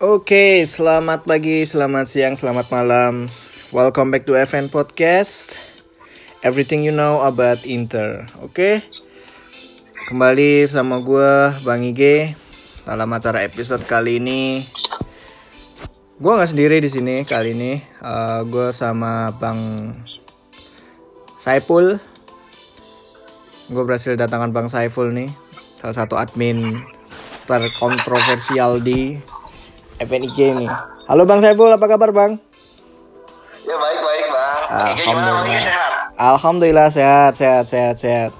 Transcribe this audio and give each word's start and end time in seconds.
Oke, 0.00 0.64
selamat 0.64 1.28
pagi, 1.28 1.60
selamat 1.68 2.08
siang, 2.08 2.32
selamat 2.32 2.72
malam. 2.72 3.28
Welcome 3.68 4.08
back 4.08 4.24
to 4.24 4.32
FN 4.32 4.72
Podcast. 4.72 5.60
Everything 6.40 6.80
you 6.80 6.88
know 6.88 7.20
about 7.20 7.68
Inter. 7.68 8.24
Oke. 8.40 8.80
Kembali 10.08 10.64
sama 10.72 11.04
gue 11.04 11.52
Bang 11.68 11.84
Ige 11.84 12.32
dalam 12.88 13.12
acara 13.12 13.44
episode 13.44 13.84
kali 13.84 14.24
ini. 14.24 14.64
Gue 16.16 16.32
nggak 16.32 16.48
sendiri 16.48 16.80
di 16.80 16.88
sini 16.88 17.28
kali 17.28 17.52
ini. 17.52 17.84
Uh, 18.00 18.40
gue 18.48 18.72
sama 18.72 19.36
Bang 19.36 19.92
Saiful. 21.44 22.00
Gue 23.68 23.82
berhasil 23.84 24.16
datangkan 24.16 24.48
Bang 24.48 24.72
Saiful 24.72 25.12
nih, 25.12 25.28
salah 25.76 25.92
satu 25.92 26.16
admin 26.16 26.88
terkontroversial 27.44 28.80
di 28.80 29.20
FNIG 30.00 30.56
nih. 30.56 30.70
Halo 31.12 31.28
Bang 31.28 31.44
Saiful, 31.44 31.68
apa 31.68 31.84
kabar 31.84 32.08
Bang? 32.08 32.40
Ya 33.68 33.76
baik 33.76 34.00
baik 34.00 34.26
bang. 34.32 34.60
Alhamdulillah. 34.72 35.44
Gimana 35.44 35.60
sehat? 35.60 35.92
Alhamdulillah 36.16 36.88
sehat, 36.88 37.32
sehat, 37.36 37.64
sehat, 37.68 37.96
sehat. 38.00 38.32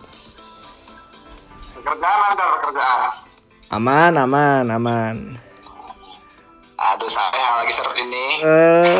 Pekerjaan 1.76 2.18
lancar 2.24 2.48
pekerjaan. 2.56 3.00
Aman, 3.76 4.12
aman, 4.16 4.64
aman. 4.72 5.16
Aduh 6.80 7.12
saya 7.12 7.60
lagi 7.60 7.72
seru 7.76 7.92
ini. 7.92 8.26
Eh, 8.40 8.96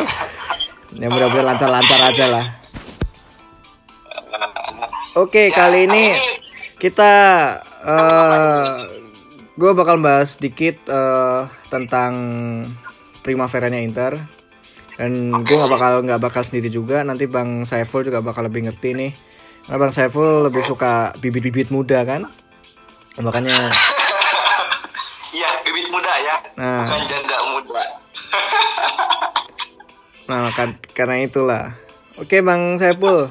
ya 1.01 1.09
mudah-mudahan 1.09 1.57
lancar-lancar 1.57 1.99
aja 2.13 2.25
lah. 2.29 2.45
Oke, 5.25 5.49
Ya, 5.49 5.57
kali 5.57 5.89
ini 5.89 6.13
kita 6.77 7.13
eh 7.89 9.00
gue 9.61 9.71
bakal 9.77 10.01
bahas 10.01 10.33
sedikit 10.33 10.81
eh, 10.89 11.45
tentang 11.69 12.13
Primaveranya 13.21 13.77
Inter 13.77 14.17
dan 14.97 15.29
gue 15.29 15.53
nggak 15.53 15.69
bakal 15.69 15.93
nggak 16.01 16.21
bakal 16.21 16.41
sendiri 16.41 16.73
juga 16.73 17.05
nanti 17.05 17.29
Bang 17.29 17.69
Saiful 17.69 18.01
juga 18.01 18.25
bakal 18.25 18.49
lebih 18.49 18.65
ngerti 18.65 18.97
nih 18.97 19.11
karena 19.69 19.77
Bang 19.77 19.93
Saiful 19.93 20.49
lebih 20.49 20.65
suka 20.65 21.13
bibit-bibit 21.21 21.69
muda 21.69 22.01
kan 22.01 22.25
makanya 23.21 23.69
Iya 25.31 25.47
bibit 25.63 25.87
muda 25.87 26.11
ya. 26.19 26.35
Nah. 26.59 26.83
Bukan 26.83 27.01
janda 27.07 27.37
muda. 27.47 27.83
Nah, 30.29 30.47
kan, 30.55 30.79
karena 30.95 31.27
itulah. 31.27 31.75
Oke, 32.15 32.39
Bang 32.39 32.79
Saiful. 32.79 33.27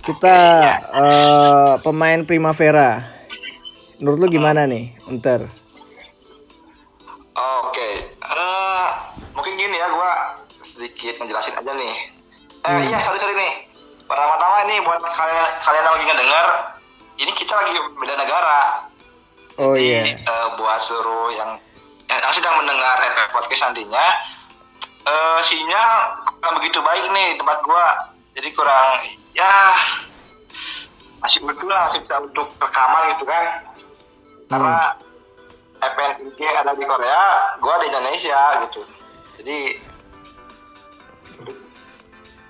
Kita 0.00 0.36
eh, 0.88 1.72
pemain 1.84 2.24
Primavera. 2.24 3.11
Menurut 4.02 4.18
lu 4.18 4.28
gimana 4.34 4.66
nih, 4.66 4.90
Inter? 5.14 5.46
Oke. 7.38 7.88
eh 8.18 8.86
mungkin 9.30 9.54
gini 9.54 9.78
ya 9.78 9.86
gua 9.94 10.42
sedikit 10.58 11.22
ngejelasin 11.22 11.54
aja 11.54 11.70
nih. 11.70 11.94
Eh 12.66 12.90
iya 12.90 12.98
sorry 12.98 13.22
sorry 13.22 13.38
nih. 13.38 13.70
Pertama-tama 14.10 14.66
ini 14.66 14.82
buat 14.82 14.98
kalian 14.98 15.46
kalian 15.62 15.86
yang 15.86 15.94
lagi 15.94 16.06
ngedenger, 16.10 16.46
ini 17.22 17.32
kita 17.38 17.54
lagi 17.54 17.78
beda 17.94 18.14
negara. 18.18 18.60
Oh 19.62 19.78
Jadi, 19.78 19.86
iya. 19.86 20.18
eh, 20.18 20.48
buat 20.58 20.82
seluruh 20.82 21.38
yang 21.38 21.54
yang 22.10 22.34
sedang 22.34 22.58
mendengar 22.58 22.98
FF 23.06 23.30
podcast 23.38 23.70
nantinya, 23.70 24.06
eh 25.06 25.38
sinyal 25.46 26.26
kurang 26.26 26.58
begitu 26.58 26.82
baik 26.82 27.06
nih 27.06 27.26
di 27.32 27.36
tempat 27.38 27.58
gua. 27.62 27.86
Jadi 28.34 28.50
kurang 28.50 28.98
ya 29.30 29.78
masih 31.22 31.38
betul 31.46 31.70
lah 31.70 31.94
kita 31.94 32.18
untuk 32.18 32.50
rekaman 32.58 33.14
gitu 33.14 33.30
kan. 33.30 33.70
Karena 34.52 34.92
FNIG 35.82 36.40
ada 36.44 36.72
di 36.76 36.84
Korea, 36.84 37.22
gua 37.58 37.80
di 37.80 37.86
Indonesia 37.88 38.40
gitu. 38.68 38.80
Jadi 39.40 39.58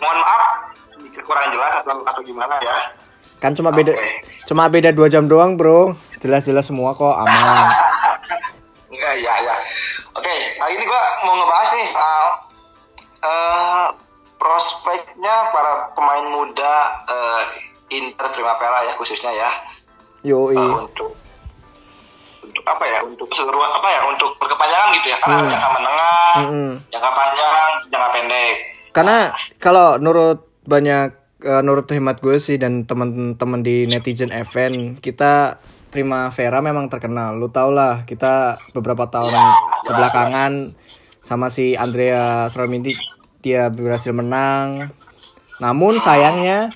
mohon 0.02 0.18
maaf 0.18 0.42
sedikit 0.90 1.22
kurang 1.22 1.54
jelas 1.54 1.72
atau 1.80 2.02
atau 2.02 2.22
gimana 2.26 2.58
ya. 2.58 2.76
Kan 3.38 3.54
cuma 3.54 3.70
beda 3.70 3.94
cuma 4.50 4.66
beda 4.66 4.90
dua 4.90 5.06
jam 5.06 5.30
doang, 5.30 5.54
Bro. 5.54 5.94
Jelas-jelas 6.18 6.66
semua 6.66 6.94
kok 6.94 7.22
aman. 7.22 7.70
Enggak, 8.92 9.14
ya, 9.22 9.34
ya. 9.42 9.56
Oke, 10.12 10.34
kali 10.58 10.72
ini 10.76 10.84
gua 10.84 11.02
mau 11.24 11.34
ngebahas 11.38 11.70
nih 11.78 11.88
soal 11.88 12.26
eh 13.22 13.86
prospeknya 14.42 15.54
para 15.54 15.94
pemain 15.94 16.26
muda 16.26 16.74
eh, 17.06 17.42
Inter 17.94 18.26
Primavera 18.34 18.90
ya 18.90 18.92
khususnya 18.98 19.30
ya 19.30 19.50
Yoi. 20.26 20.58
Eh, 20.58 20.70
untuk 20.82 21.14
untuk 22.62 22.78
apa 22.78 22.84
ya 22.86 22.98
untuk 23.02 23.28
seluruh 23.34 23.58
apa 23.58 23.88
ya 23.90 24.00
untuk 24.06 24.30
berkepanjangan 24.38 24.88
gitu 24.94 25.06
ya 25.10 25.18
karena 25.18 25.34
Hmm. 25.42 25.50
jangka 25.50 25.68
menengah 25.74 26.30
Mm-mm. 26.38 26.70
jangka 26.94 27.10
panjang 27.10 27.70
jangka 27.90 28.08
pendek 28.14 28.54
Karena 28.92 29.18
kalau 29.58 29.96
menurut 29.98 30.38
banyak 30.62 31.06
eh, 31.42 31.60
menurut 31.64 31.90
hemat 31.90 32.22
gue 32.22 32.36
sih 32.38 32.54
dan 32.54 32.84
teman-teman 32.86 33.64
di 33.64 33.88
netizen 33.90 34.30
event 34.30 35.00
kita 35.00 35.58
Primavera 35.92 36.64
memang 36.64 36.88
terkenal. 36.88 37.36
Lu 37.36 37.52
tau 37.52 37.68
lah 37.68 38.08
kita 38.08 38.56
beberapa 38.72 39.12
tahun 39.12 39.36
kebelakangan 39.84 40.72
sama 41.20 41.52
si 41.52 41.76
Andrea 41.76 42.48
Sramindi 42.48 42.96
dia 43.44 43.68
berhasil 43.68 44.08
menang. 44.08 44.88
Namun 45.60 46.00
sayangnya 46.00 46.72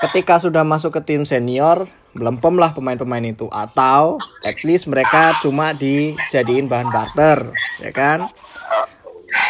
ketika 0.00 0.40
sudah 0.40 0.64
masuk 0.64 0.96
ke 0.96 1.00
tim 1.04 1.22
senior 1.28 1.84
belempem 2.16 2.56
lah 2.58 2.72
pemain-pemain 2.72 3.22
itu 3.22 3.46
atau 3.52 4.18
at 4.42 4.58
least 4.66 4.90
mereka 4.90 5.38
cuma 5.44 5.76
dijadiin 5.76 6.66
bahan 6.66 6.90
barter 6.90 7.52
ya 7.78 7.92
kan 7.94 8.26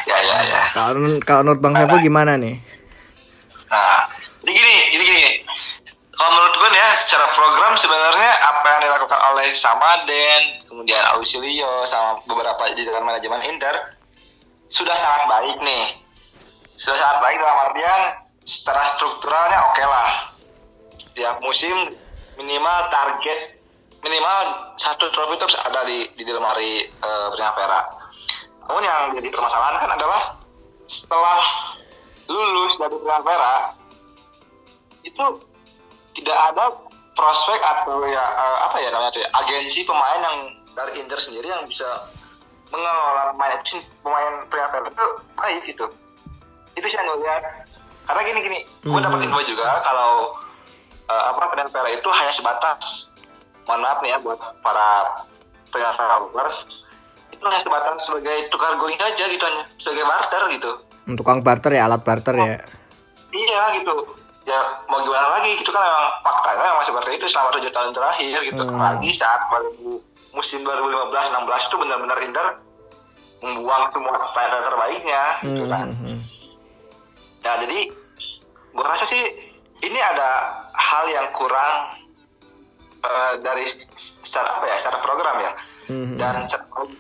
ya 0.05 0.19
ya 0.19 0.39
ya 0.45 0.63
kalau 0.77 1.17
kalau 1.25 1.41
menurut 1.47 1.61
Bang 1.63 1.75
Saiful 1.79 2.05
gimana 2.05 2.37
nih 2.37 2.61
Nah, 3.71 4.03
jadi 4.43 4.51
gini, 4.51 4.75
gini, 4.91 5.05
gini. 5.07 5.27
Kalau 6.11 6.31
menurut 6.37 6.55
gue 6.59 6.69
nih 6.75 6.83
ya, 6.83 6.91
secara 7.01 7.27
program 7.33 7.79
sebenarnya 7.79 8.31
apa 8.45 8.67
yang 8.67 8.81
dilakukan 8.83 9.21
oleh 9.33 9.47
Samaden, 9.55 10.43
kemudian 10.67 11.01
Ausilio, 11.17 11.87
sama 11.87 12.19
beberapa 12.27 12.67
jajaran 12.75 13.07
manajemen 13.07 13.41
Inter, 13.47 13.73
sudah 14.67 14.99
sangat 14.99 15.31
baik 15.31 15.57
nih. 15.63 15.87
Sudah 16.77 16.99
sangat 16.99 17.19
baik 17.25 17.39
dalam 17.39 17.59
artian 17.71 18.01
secara 18.43 18.83
strukturalnya 18.91 19.59
oke 19.71 19.85
lah. 19.87 20.30
Tiap 21.15 21.43
musim 21.43 21.75
minimal 22.39 22.79
target 22.89 23.61
minimal 24.01 24.73
satu 24.81 25.13
trofi 25.13 25.37
itu 25.37 25.45
harus 25.45 25.61
ada 25.61 25.81
di 25.85 26.09
di 26.17 26.25
lemari 26.25 26.81
eh, 26.89 27.29
Primavera. 27.37 27.81
Namun 28.69 28.83
yang 28.85 29.03
jadi 29.19 29.29
permasalahan 29.29 29.77
kan 29.77 29.91
adalah 29.93 30.23
setelah 30.89 31.41
lulus 32.31 32.73
dari 32.81 32.97
Primavera 32.97 33.55
itu 35.05 35.25
tidak 36.21 36.39
ada 36.53 36.65
prospek 37.13 37.61
atau 37.61 38.01
ya 38.09 38.25
eh, 38.25 38.59
apa 38.65 38.77
ya 38.81 38.89
namanya 38.89 39.13
tuh 39.13 39.23
ya, 39.23 39.29
agensi 39.37 39.85
pemain 39.85 40.21
yang 40.25 40.37
dari 40.73 41.03
Inter 41.03 41.21
sendiri 41.21 41.51
yang 41.51 41.67
bisa 41.69 41.87
mengelola 42.73 43.37
pemain 43.37 43.61
pemain 44.01 44.35
Primavera 44.49 44.89
itu 44.89 45.07
baik 45.37 45.63
gitu. 45.69 45.87
Itu 46.73 46.87
sih 46.89 46.97
yang 46.97 47.05
gue 47.05 47.21
lihat. 47.21 47.43
Karena 48.09 48.21
gini 48.27 48.41
gini 48.43 48.59
gue 48.65 49.01
dapat 49.05 49.21
info 49.23 49.41
juga 49.45 49.69
kalau 49.85 50.33
Primavera 51.71 51.91
itu 51.93 52.09
hanya 52.11 52.33
sebatas 52.33 53.07
mohon 53.63 53.81
maaf 53.81 54.03
nih 54.03 54.11
ya 54.11 54.19
buat 54.19 54.35
para 54.59 55.07
lovers 55.71 56.83
itu 57.31 57.39
hanya 57.41 57.63
sebatas 57.63 58.03
sebagai 58.03 58.51
tukar 58.51 58.75
guling 58.75 58.99
aja 58.99 59.25
gitu 59.25 59.39
hanya 59.41 59.63
sebagai 59.73 60.03
barter 60.03 60.43
gitu 60.51 60.71
untuk 61.07 61.23
uang 61.25 61.41
barter 61.41 61.73
ya 61.73 61.87
alat 61.87 62.03
barter 62.03 62.35
ya 62.35 62.59
Iya 63.31 63.79
gitu. 63.79 63.95
Ya 64.43 64.59
mau 64.85 64.99
gimana 65.01 65.39
lagi 65.39 65.55
gitu 65.55 65.71
kan 65.71 65.79
memang 65.79 66.07
faktanya 66.21 66.67
memang 66.67 66.83
seperti 66.83 67.11
itu 67.15 67.27
selama 67.31 67.55
tujuh 67.55 67.71
tahun 67.71 67.95
terakhir 67.95 68.39
gitu. 68.43 68.59
Hmm. 68.59 68.75
Apalagi 68.75 69.11
saat 69.15 69.47
2000, 69.47 69.87
musim 70.35 70.67
2015-16 70.67 71.39
itu 71.63 71.77
benar-benar 71.79 72.19
Inter 72.21 72.47
membuang 73.41 73.87
semua 73.89 74.19
pemain 74.19 74.51
terbaiknya 74.51 75.23
gitu 75.47 75.63
Hmm, 75.63 75.71
kan. 75.71 75.87
hmm, 75.89 76.07
hmm. 76.11 76.19
Nah 77.41 77.55
jadi 77.63 77.79
gue 78.51 78.85
rasa 78.85 79.05
sih 79.07 79.23
ini 79.81 80.01
ada 80.01 80.53
hal 80.77 81.05
yang 81.09 81.29
kurang 81.33 81.97
eh, 83.01 83.35
dari 83.41 83.65
secara 83.97 84.61
apa 84.61 84.65
ya 84.69 84.77
secara 84.77 84.99
program 85.01 85.37
ya. 85.41 85.53
Hmm. 85.91 86.15
Dan 86.15 86.47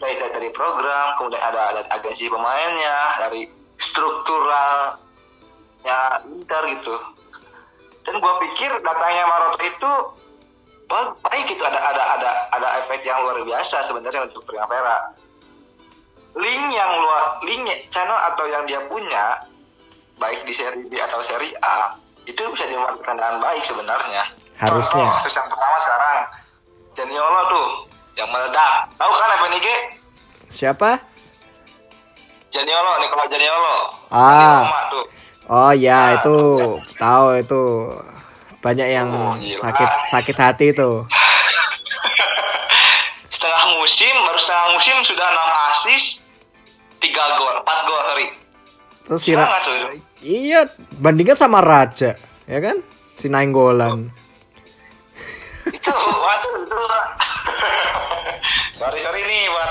dari, 0.02 0.18
dari, 0.18 0.50
program 0.50 1.14
kemudian 1.14 1.38
ada, 1.38 1.70
ada 1.70 1.86
agensi 1.94 2.26
pemainnya 2.26 3.22
dari 3.22 3.46
strukturalnya 3.78 4.98
Inter 6.26 6.62
gitu. 6.74 6.96
Dan 8.02 8.18
gue 8.18 8.34
pikir 8.48 8.70
datangnya 8.82 9.24
Maroto 9.30 9.62
itu 9.62 9.92
ba- 10.90 11.14
baik 11.22 11.54
gitu 11.54 11.62
ada 11.62 11.78
ada 11.78 12.02
ada 12.18 12.30
ada 12.50 12.68
efek 12.82 13.06
yang 13.06 13.22
luar 13.22 13.38
biasa 13.46 13.84
sebenarnya 13.86 14.26
untuk 14.26 14.42
Primavera. 14.48 15.14
Link 16.34 16.66
yang 16.74 16.90
luar 16.98 17.42
link 17.46 17.66
channel 17.90 18.18
atau 18.34 18.46
yang 18.50 18.66
dia 18.66 18.80
punya 18.90 19.44
baik 20.18 20.42
di 20.46 20.54
seri 20.54 20.86
B 20.86 20.98
atau 20.98 21.22
seri 21.22 21.50
A 21.62 21.94
itu 22.24 22.42
bisa 22.50 22.64
dimanfaatkan 22.64 23.14
dengan 23.16 23.36
baik 23.38 23.62
sebenarnya. 23.62 24.22
Harusnya. 24.56 25.04
Contoh, 25.08 25.16
kasus 25.16 25.34
yang 25.34 25.48
pertama 25.48 25.76
sekarang 25.78 26.18
Janiolo 26.92 27.40
tuh 27.48 27.66
yang 28.14 28.28
meledak. 28.28 28.86
Tahu 28.94 29.10
kan 29.10 29.30
FNIG? 29.40 29.66
Siapa? 30.50 30.90
Janiolo, 32.50 32.92
Nicola 32.98 33.24
Janiolo. 33.26 33.76
Ah. 34.10 34.62
Tuh. 34.90 35.06
Oh 35.50 35.72
ya 35.72 36.14
Nah, 36.14 36.16
itu 36.16 36.36
tahu 36.94 37.26
itu 37.34 37.62
banyak 38.60 38.86
yang 38.86 39.08
Oh, 39.10 39.34
gila. 39.34 39.62
sakit 39.66 39.90
sakit 40.08 40.36
hati 40.36 40.66
itu. 40.70 40.90
Setengah 43.34 43.62
musim, 43.74 44.14
baru 44.20 44.36
setengah 44.36 44.66
musim 44.74 44.96
sudah 45.00 45.26
6 45.26 45.70
assist, 45.72 46.28
3 47.00 47.38
gol, 47.40 47.56
4 47.56 47.88
gol, 47.88 48.02
sorry. 48.04 48.26
Terus 49.10 49.20
si 49.20 49.34
Ra- 49.34 49.50
iya 50.22 50.62
bandingkan 50.96 51.34
sama 51.34 51.58
Raja 51.58 52.14
ya 52.46 52.58
kan? 52.60 52.78
Si 53.14 53.26
Nainggolan. 53.26 54.06
itu 55.70 55.90
waduh 55.92 56.52
itu 56.56 56.78
sorry 58.78 58.98
sorry 58.98 59.20
nih 59.20 59.50
buat 59.50 59.70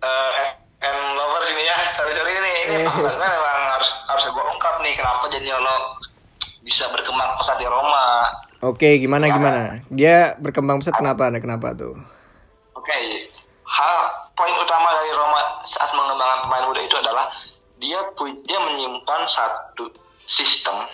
eh 0.00 0.32
FM 0.80 0.98
lovers 1.12 1.48
ini 1.52 1.62
ya. 1.62 1.76
Sorry 1.92 2.10
sorry 2.10 2.32
ini 2.32 2.52
ini 2.64 2.74
Eh. 2.80 2.88
memang 2.88 3.62
harus 3.70 3.90
harus 4.06 4.24
gue 4.26 4.44
ungkap 4.46 4.80
nih 4.80 4.96
kenapa 4.96 5.28
Janiolo 5.28 6.00
bisa 6.60 6.88
berkembang 6.88 7.36
pesat 7.36 7.56
di 7.56 7.64
Roma. 7.64 8.24
Oke 8.60 8.96
gimana 8.96 9.28
gimana? 9.28 9.84
Dia 9.88 10.36
berkembang 10.36 10.80
pesat 10.80 10.96
kenapa? 10.96 11.28
Kenapa 11.34 11.72
tuh? 11.72 11.96
oke 12.72 12.96
hal 13.62 13.96
poin 14.32 14.56
utama 14.56 14.88
dari 14.90 15.12
Roma 15.12 15.36
saat 15.60 15.92
mengembangkan 15.92 16.40
pemain 16.42 16.64
muda 16.64 16.80
itu 16.80 16.96
adalah 16.96 17.28
dia 17.80 17.98
dia 18.44 18.58
menyimpan 18.60 19.24
satu 19.24 19.90
sistem 20.28 20.86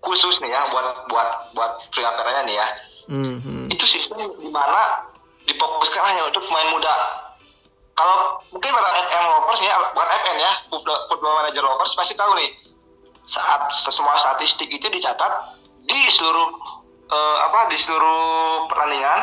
khusus 0.00 0.40
nih 0.40 0.50
ya 0.50 0.64
buat 0.72 1.06
buat 1.12 1.28
buat 1.52 1.72
Primavera 1.92 2.42
nih 2.48 2.56
ya 2.56 2.68
Hmm, 3.10 3.66
itu 3.66 3.82
sistem 3.90 4.22
di 4.38 4.50
mana 4.54 5.02
difokuskan 5.42 5.98
hanya 5.98 6.30
untuk 6.30 6.46
pemain 6.46 6.70
muda. 6.70 6.94
Kalau 7.98 8.38
mungkin 8.54 8.70
para 8.70 8.86
FM 8.86 9.24
lovers 9.26 9.60
ya, 9.66 9.74
bukan 9.90 10.08
FM 10.14 10.36
ya, 10.38 10.52
football, 10.70 11.34
manager 11.42 11.66
lovers 11.66 11.98
pasti 11.98 12.14
tahu 12.14 12.38
nih. 12.38 12.54
Saat 13.26 13.74
semua 13.74 14.14
statistik 14.14 14.70
itu 14.70 14.86
dicatat 14.86 15.58
di 15.90 15.98
seluruh 16.06 16.54
eh, 17.10 17.36
apa 17.50 17.66
di 17.66 17.74
seluruh 17.74 18.70
pertandingan, 18.70 19.20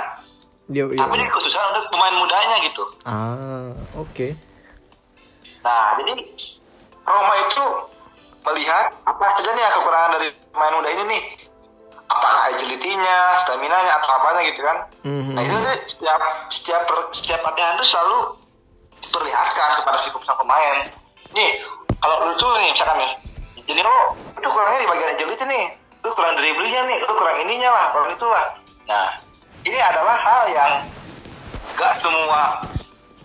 Yo, 0.68 0.92
yo. 0.92 1.00
tapi 1.00 1.24
dikhususkan 1.24 1.64
untuk 1.72 1.88
pemain 1.96 2.16
mudanya 2.20 2.60
gitu. 2.68 2.84
Ah 3.08 3.72
oke. 3.96 4.36
Nah, 5.64 5.96
jadi 6.04 6.28
Roma 7.08 7.34
itu 7.48 7.66
melihat 8.52 8.86
apa 9.08 9.26
saja 9.40 9.52
nih 9.56 9.64
kekurangan 9.72 10.10
dari 10.20 10.28
pemain 10.52 10.74
muda 10.76 10.90
ini 10.92 11.04
nih. 11.08 11.24
Apakah 12.08 12.56
agility-nya, 12.56 13.20
stamina-nya, 13.44 14.00
atau 14.00 14.10
apanya 14.16 14.42
gitu 14.48 14.64
kan. 14.64 14.78
Mhm. 15.04 15.36
Nah, 15.36 15.42
itu 15.44 15.56
tuh 15.60 15.76
setiap 15.92 16.22
setiap 16.48 16.82
per- 16.88 17.12
setiap 17.12 17.40
latihan 17.44 17.76
tuh 17.76 17.88
selalu 17.88 18.18
diperlihatkan 19.04 19.70
kepada 19.84 19.98
si 20.00 20.08
pemain. 20.16 20.78
Nih, 21.36 21.52
kalau 22.00 22.32
lu 22.32 22.34
tuh 22.40 22.48
nih 22.64 22.72
misalkan 22.72 22.96
nih, 23.04 23.12
jadi 23.68 23.84
lo 23.84 24.16
itu 24.40 24.48
kurangnya 24.48 24.80
di 24.80 24.88
bagian 24.88 25.10
agility 25.20 25.46
nih, 25.52 25.66
lu 26.08 26.10
kurang 26.16 26.34
dribblingnya 26.40 26.82
nih, 26.88 26.98
lu 27.04 27.14
kurang 27.20 27.38
ininya 27.44 27.70
lah, 27.76 27.86
kurang 27.92 28.12
itu 28.16 28.28
lah. 28.28 28.46
Nah, 28.88 29.08
ini 29.68 29.80
adalah 29.84 30.16
hal 30.16 30.44
yang 30.48 30.72
gak 31.76 31.94
semua 32.00 32.64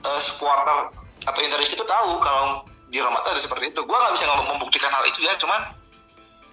eh, 0.03 0.21
supporter 0.21 0.91
atau 1.23 1.41
interis 1.41 1.71
itu 1.71 1.85
tahu 1.87 2.19
kalau 2.19 2.67
di 2.93 3.01
Roma 3.01 3.25
tuh 3.25 3.33
ada 3.33 3.41
seperti 3.41 3.73
itu. 3.73 3.81
Gua 3.89 3.97
nggak 4.05 4.15
bisa 4.21 4.29
ngomong 4.29 4.49
membuktikan 4.55 4.93
hal 4.93 5.05
itu 5.09 5.25
ya, 5.25 5.33
cuman 5.41 5.65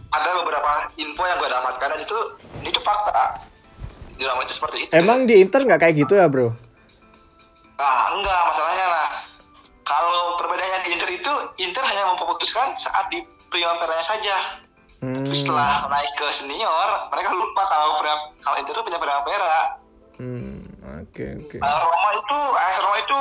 ada 0.10 0.30
beberapa 0.42 0.90
info 0.98 1.22
yang 1.28 1.38
gue 1.38 1.50
dapatkan 1.54 1.88
dan 1.94 2.00
itu 2.02 2.18
ini 2.66 2.70
tuh 2.74 2.82
fakta 2.82 3.44
di 4.18 4.24
Roma 4.26 4.42
itu 4.48 4.58
seperti 4.58 4.78
itu. 4.88 4.92
Emang 4.96 5.28
di 5.28 5.38
Inter 5.38 5.68
nggak 5.68 5.80
kayak 5.84 5.96
gitu 6.08 6.18
ya 6.18 6.26
bro? 6.26 6.50
Nah, 7.80 8.00
enggak 8.16 8.42
masalahnya 8.52 8.88
lah. 8.88 9.08
Kalau 9.88 10.38
perbedaannya 10.38 10.80
di 10.86 10.90
Inter 10.94 11.10
itu, 11.14 11.34
Inter 11.62 11.84
hanya 11.88 12.14
memfokuskan 12.14 12.78
saat 12.78 13.10
di 13.10 13.24
Primavera 13.50 13.98
saja. 14.04 14.62
Hmm. 15.00 15.24
Tapi 15.24 15.36
setelah 15.36 15.88
naik 15.88 16.12
ke 16.20 16.28
senior, 16.36 17.08
mereka 17.10 17.32
lupa 17.32 17.64
kalau 17.66 18.04
kalau 18.44 18.56
Inter 18.60 18.74
itu 18.76 18.84
punya 18.84 19.00
Primavera. 19.00 19.80
Hmm, 20.20 20.60
oke 21.08 21.26
oke. 21.48 21.58
Nah, 21.64 21.80
Roma 21.80 22.10
itu, 22.20 22.40
AS 22.60 22.78
Roma 22.84 22.98
itu 23.00 23.20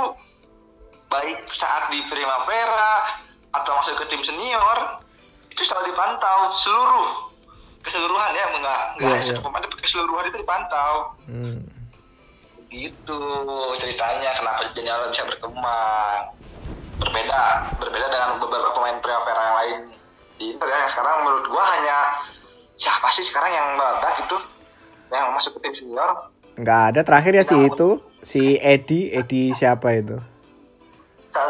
baik 1.08 1.48
saat 1.50 1.88
di 1.88 2.04
Primavera 2.04 3.20
atau 3.50 3.72
masuk 3.74 3.96
ke 3.96 4.04
tim 4.06 4.20
senior 4.20 5.00
itu 5.48 5.62
selalu 5.62 5.90
dipantau 5.90 6.52
seluruh 6.54 7.08
keseluruhan 7.80 8.30
ya 8.30 8.44
enggak 8.50 8.80
enggak 8.94 8.98
Iya, 8.98 9.08
hanya 9.08 9.24
iya. 9.24 9.30
satu 9.32 9.42
pemain 9.42 9.62
tapi 9.62 9.76
keseluruhan 9.78 10.24
itu 10.26 10.38
dipantau 10.38 10.94
Hmm. 11.24 11.58
gitu 12.68 13.20
ceritanya 13.76 14.28
kenapa 14.34 14.68
Janiolo 14.70 15.08
bisa 15.08 15.24
berkembang 15.24 16.36
berbeda 16.98 17.42
berbeda 17.78 18.06
dengan 18.06 18.36
beberapa 18.36 18.68
pemain 18.72 18.96
Primavera 19.00 19.40
yang 19.40 19.56
lain 19.56 19.78
di 20.36 20.52
Inter 20.52 20.68
ya 20.68 20.84
sekarang 20.86 21.24
menurut 21.24 21.48
gua 21.48 21.64
hanya 21.64 21.98
siapa 22.76 23.08
sih 23.08 23.24
sekarang 23.24 23.48
yang 23.48 23.66
meledak 23.74 24.14
itu 24.20 24.36
yang 25.08 25.32
masuk 25.32 25.56
ke 25.56 25.64
tim 25.64 25.74
senior 25.74 26.28
Nggak 26.54 26.82
ada 26.92 27.00
terakhir 27.00 27.32
ya 27.32 27.44
si 27.46 27.56
itu 27.56 27.88
si 28.20 28.42
Edi 28.58 29.08
Edi 29.10 29.54
siapa 29.54 29.94
itu? 29.94 30.18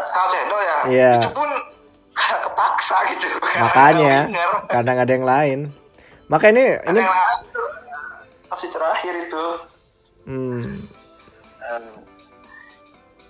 Salcedo 0.03 0.57
ya 0.57 0.77
Iya. 0.87 1.11
itu 1.19 1.29
pun 1.31 1.49
kepaksa 2.15 2.97
gitu 3.09 3.25
Makanya 3.59 4.29
kadang 4.67 4.97
ada 4.97 5.11
yang 5.11 5.25
lain. 5.25 5.59
Maka 6.27 6.53
ini 6.53 6.77
Karena 6.77 6.99
ini 6.99 7.03
opsi 8.49 8.67
terakhir 8.69 9.13
itu 9.23 9.45
hmm, 10.25 10.63
Hmm. 11.59 11.95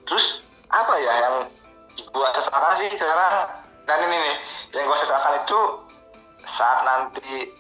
terus 0.04 0.48
apa 0.68 0.96
ya 0.96 1.14
yang 1.20 1.36
gua 2.10 2.32
sesalkan 2.32 2.72
sih 2.74 2.88
sekarang 2.90 3.52
dan 3.84 4.00
ini 4.04 4.16
nih 4.16 4.36
yang 4.74 4.88
gua 4.88 4.96
sesalkan 4.96 5.36
itu 5.38 5.60
saat 6.40 6.88
nanti 6.88 7.52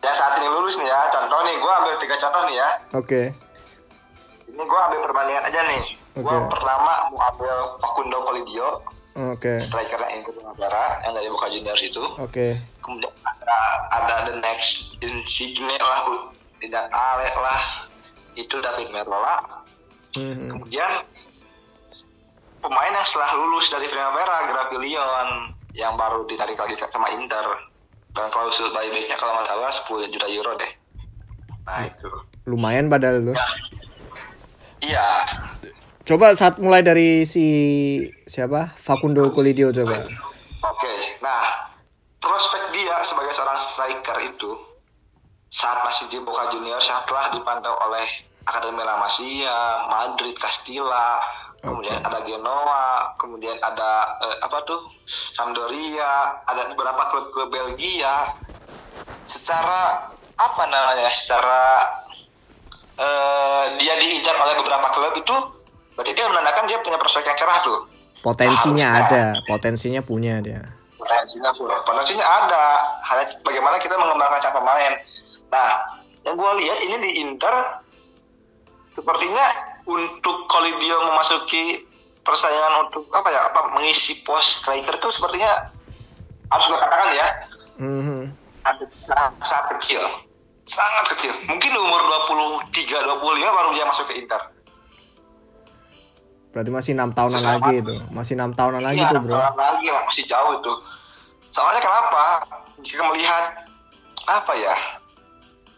yang 0.00 0.16
saat 0.16 0.40
ini 0.40 0.48
lulus 0.48 0.80
nih 0.80 0.88
ya 0.88 1.12
contoh 1.12 1.36
nih 1.44 1.56
gua 1.60 1.72
ambil 1.78 2.00
tiga 2.00 2.16
contoh 2.16 2.48
nih 2.48 2.56
ya 2.56 2.68
oke. 2.96 3.22
ini 4.48 4.62
gua 4.64 4.80
ambil 4.88 5.04
perbandingan 5.04 5.44
aja 5.44 5.60
nih 5.68 5.82
gua 6.16 6.32
Oke. 6.38 6.48
pertama 6.50 6.92
mau 7.08 7.20
ambil 7.30 7.54
Facundo 7.76 8.18
Colidio 8.20 8.68
Oke. 9.16 9.56
strikernya 9.56 10.08
Inter 10.12 10.32
Primavera 10.32 10.84
yang 11.02 11.12
dari 11.12 11.28
Boca 11.28 11.46
Juniors 11.46 11.82
itu 11.82 12.04
Oke. 12.16 12.56
kemudian 12.80 13.12
ada 13.22 13.58
ada 13.90 14.14
the 14.26 14.36
next 14.38 14.96
Insigne 14.98 15.76
lah 15.76 16.00
tidak 16.58 16.88
Ale 16.88 17.28
lah 17.34 17.60
itu 18.34 18.56
David 18.58 18.88
Merola 18.90 19.64
Mhm. 20.12 20.48
kemudian 20.48 20.90
pemain 22.58 22.88
yang 22.90 23.04
setelah 23.04 23.36
lulus 23.36 23.68
dari 23.68 23.84
Primavera 23.84 24.48
Gravilion 24.48 25.28
yang 25.72 25.92
baru 25.94 26.24
ditarik 26.24 26.56
lagi 26.56 26.72
sama 26.80 27.12
Inter 27.12 27.44
dan 28.10 28.32
klausul 28.32 28.72
buybacknya 28.72 29.12
kalau 29.14 29.36
nggak 29.36 29.44
salah 29.46 29.68
10 29.68 30.08
juta 30.08 30.24
euro 30.26 30.56
deh 30.56 30.72
nah 31.62 31.84
itu 31.84 32.08
Lumayan 32.46 32.86
padahal 32.86 33.20
tuh. 33.22 33.36
iya 34.80 35.04
Coba 36.06 36.38
saat 36.38 36.62
mulai 36.62 36.86
dari 36.86 37.26
si 37.26 37.42
siapa? 38.30 38.70
Facundo 38.78 39.26
Colidio 39.34 39.74
coba. 39.74 40.06
oke 40.62 40.94
nah 41.18 41.74
prospek 42.22 42.70
dia 42.70 43.02
sebagai 43.02 43.34
seorang 43.34 43.58
striker 43.58 44.18
itu 44.22 44.54
saat 45.50 45.82
masih 45.82 46.06
di 46.06 46.22
Boca 46.22 46.46
Juniors 46.54 46.86
yang 46.86 47.02
telah 47.10 47.34
dipantau 47.34 47.74
oleh 47.90 48.06
Akademi 48.46 48.86
La 48.86 48.94
Masia, 49.02 49.90
Madrid, 49.90 50.38
Castilla, 50.38 51.18
kemudian 51.58 51.98
ada 51.98 52.22
Genoa, 52.22 53.18
kemudian 53.18 53.58
ada 53.58 54.22
eh, 54.22 54.38
apa 54.46 54.62
tuh 54.62 54.86
Sampdoria, 55.10 56.46
ada 56.46 56.70
beberapa 56.70 57.10
klub-klub 57.10 57.50
Belgia. 57.50 58.38
Secara 59.26 60.06
apa 60.38 60.62
namanya? 60.70 61.10
Secara 61.10 61.62
eh, 62.94 63.64
dia 63.82 63.98
diincar 63.98 64.38
oleh 64.38 64.54
beberapa 64.62 64.86
klub 64.94 65.14
itu, 65.18 65.55
berarti 65.96 66.12
dia 66.12 66.28
menandakan 66.28 66.68
dia 66.68 66.78
punya 66.84 67.00
prospek 67.00 67.24
yang 67.24 67.38
cerah 67.40 67.58
tuh. 67.64 67.78
Potensinya 68.20 68.86
ada, 69.02 69.22
potensinya 69.48 70.00
punya 70.04 70.38
dia. 70.44 70.62
potensinya 70.96 71.52
potensinya 71.84 72.26
ada. 72.26 72.64
Hanya 73.04 73.24
bagaimana 73.44 73.76
kita 73.78 73.94
mengembangkan 73.94 74.40
sang 74.42 74.56
pemain. 74.56 74.92
Nah 75.52 75.68
yang 76.26 76.34
gue 76.34 76.52
lihat 76.64 76.78
ini 76.82 76.96
di 76.98 77.10
Inter 77.22 77.54
sepertinya 78.92 79.46
untuk 79.86 80.48
Colidio 80.50 80.96
memasuki 81.12 81.84
persaingan 82.26 82.90
untuk 82.90 83.06
apa 83.14 83.28
ya 83.30 83.40
apa 83.46 83.76
mengisi 83.78 84.18
pos 84.26 84.64
striker 84.64 84.98
itu 84.98 85.08
sepertinya 85.14 85.52
harus 86.50 86.64
gue 86.66 86.78
katakan 86.80 87.10
ya 87.14 87.28
Mhm. 87.76 88.32
sangat, 88.64 88.88
sangat, 88.98 89.32
sangat 89.46 89.66
kecil. 89.78 90.02
Sangat 90.66 91.04
kecil. 91.14 91.30
Mungkin 91.46 91.70
di 91.70 91.78
umur 91.78 92.00
23 92.26 92.98
25 93.04 93.52
baru 93.54 93.68
dia 93.76 93.84
masuk 93.86 94.10
ke 94.10 94.18
Inter 94.18 94.55
Berarti 96.56 96.72
masih 96.72 96.96
enam 96.96 97.12
tahunan 97.12 97.36
Selamat. 97.36 97.60
lagi 97.60 97.72
itu. 97.76 97.94
Masih 98.08 98.32
enam 98.32 98.50
tahunan 98.50 98.80
lagi 98.80 98.96
Iya, 98.96 99.12
tuh 99.12 99.20
bro. 99.20 99.36
tahun 99.36 99.56
lagi 99.60 99.86
masih 99.92 100.24
jauh 100.24 100.52
itu. 100.56 100.72
Soalnya 101.52 101.80
kenapa? 101.80 102.24
Jika 102.80 103.02
melihat 103.06 103.44
apa 104.24 104.52
ya 104.56 104.72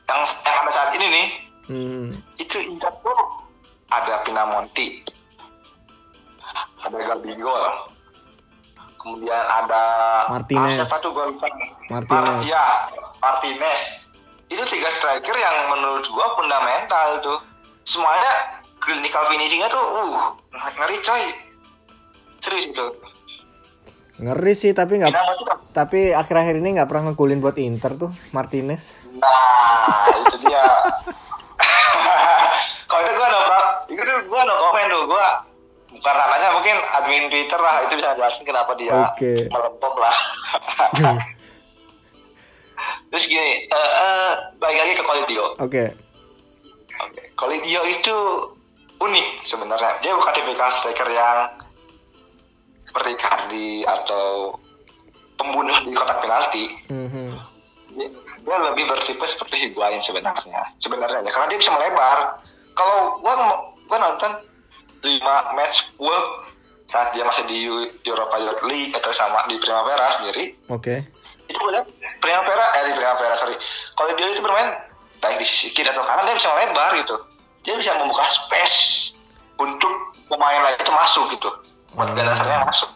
yang 0.07 0.21
yang 0.23 0.57
ada 0.57 0.71
saat 0.71 0.91
ini 0.95 1.07
nih, 1.09 1.27
Hmm. 1.67 2.07
itu 2.39 2.57
Inter 2.63 2.95
tuh 2.95 3.19
ada 3.89 4.23
Pinamonti, 4.23 5.03
ada 6.79 6.97
Gabigol, 6.97 7.65
kemudian 8.97 9.37
ada 9.37 9.83
Martinez. 10.31 10.79
ah, 10.79 10.87
siapa 10.87 10.97
tuh 10.99 11.11
lupa 11.13 11.47
Martinez. 11.89 12.47
ya 12.47 12.65
Martinez 13.19 13.81
itu 14.47 14.63
tiga 14.65 14.89
striker 14.89 15.35
yang 15.35 15.57
menurut 15.69 16.05
gue 16.05 16.27
fundamental 16.35 17.09
tuh 17.21 17.39
semuanya 17.83 18.58
clinical 18.89 19.23
finishingnya 19.29 19.69
tuh 19.69 19.85
uh 19.85 20.33
ngeri 20.57 20.97
coy 21.05 21.23
serius 22.41 22.73
itu 22.73 22.87
Ngeri 24.19 24.51
sih 24.51 24.75
tapi 24.75 24.99
nggak 24.99 25.15
tapi 25.71 26.11
akhir-akhir 26.11 26.59
ini 26.59 26.75
nggak 26.75 26.91
pernah 26.91 27.15
ngegolin 27.15 27.39
buat 27.39 27.55
Inter 27.55 27.95
tuh 27.95 28.11
Martinez. 28.35 28.83
Nah, 29.15 30.11
itu 30.27 30.43
dia. 30.43 30.59
Kalau 32.91 33.03
itu 33.07 33.15
gue 33.15 33.29
no 33.31 33.41
itu 33.87 34.03
gue 34.27 34.41
no 34.43 34.55
komen 34.59 34.91
tuh, 34.91 35.03
gue 35.07 35.27
bukan 35.95 36.15
ranahnya 36.19 36.51
mungkin 36.51 36.77
admin 36.99 37.31
Twitter 37.31 37.63
lah 37.63 37.87
itu 37.87 37.95
bisa 37.95 38.19
jelasin 38.19 38.43
kenapa 38.43 38.75
dia 38.75 39.15
Oke. 39.15 39.47
melempem 39.55 39.95
lah. 40.03 40.17
Terus 43.15 43.25
gini, 43.31 43.71
eh 43.71 43.91
eh, 44.03 44.31
balik 44.59 44.79
lagi 44.83 44.93
ke 44.99 45.05
Kolidio. 45.07 45.45
Oke. 45.63 45.95
Oke, 47.07 47.23
Kolidio 47.39 47.87
itu 47.87 48.19
unik 48.99 49.27
sebenarnya. 49.43 50.03
Dia 50.03 50.13
bukan 50.15 50.33
tipikal 50.35 50.71
striker 50.71 51.09
yang 51.09 51.39
seperti 52.83 53.13
Cardi 53.21 53.85
atau 53.85 54.57
pembunuh 55.39 55.77
di 55.85 55.93
kotak 55.95 56.19
penalti 56.19 56.67
Mhm. 56.91 57.31
dia, 57.95 58.09
dia 58.43 58.57
lebih 58.59 58.89
bertipe 58.89 59.23
seperti 59.23 59.69
Higuain 59.69 60.01
sebenarnya 60.01 60.75
sebenarnya 60.81 61.23
ya, 61.23 61.31
karena 61.31 61.47
dia 61.53 61.59
bisa 61.63 61.71
melebar 61.77 62.43
kalau 62.75 63.23
gua 63.23 63.35
gua 63.87 63.99
nonton 64.03 64.35
5 65.05 65.55
match 65.55 65.95
full 65.95 66.17
saat 66.89 67.13
dia 67.15 67.23
masih 67.23 67.45
di 67.47 67.69
Europa 68.03 68.35
Youth 68.41 68.65
League 68.67 68.97
atau 68.97 69.13
sama 69.13 69.47
di 69.47 69.61
Primavera 69.61 70.11
sendiri 70.11 70.57
Oke. 70.73 71.07
itu 71.47 71.55
gue 71.55 71.71
lihat 71.71 71.87
Primavera 72.19 72.65
eh 72.81 72.91
di 72.91 72.93
Primavera 72.99 73.37
sorry 73.37 73.55
kalau 73.95 74.11
dia 74.17 74.33
itu 74.33 74.43
bermain 74.43 74.75
baik 75.21 75.39
di 75.39 75.47
sisi 75.47 75.71
kiri 75.71 75.93
atau 75.93 76.03
kanan 76.03 76.27
dia 76.27 76.35
bisa 76.35 76.51
melebar 76.51 76.99
gitu 76.99 77.15
dia 77.67 77.75
bisa 77.77 77.95
membuka 77.99 78.25
space 78.29 79.11
untuk 79.59 79.91
pemain 80.31 80.61
lain 80.63 80.79
itu 80.79 80.93
masuk 80.93 81.25
gitu. 81.35 81.51
Buat 81.97 82.15
Hmm. 82.15 82.27
dasarnya 82.27 82.63
masuk. 82.63 82.91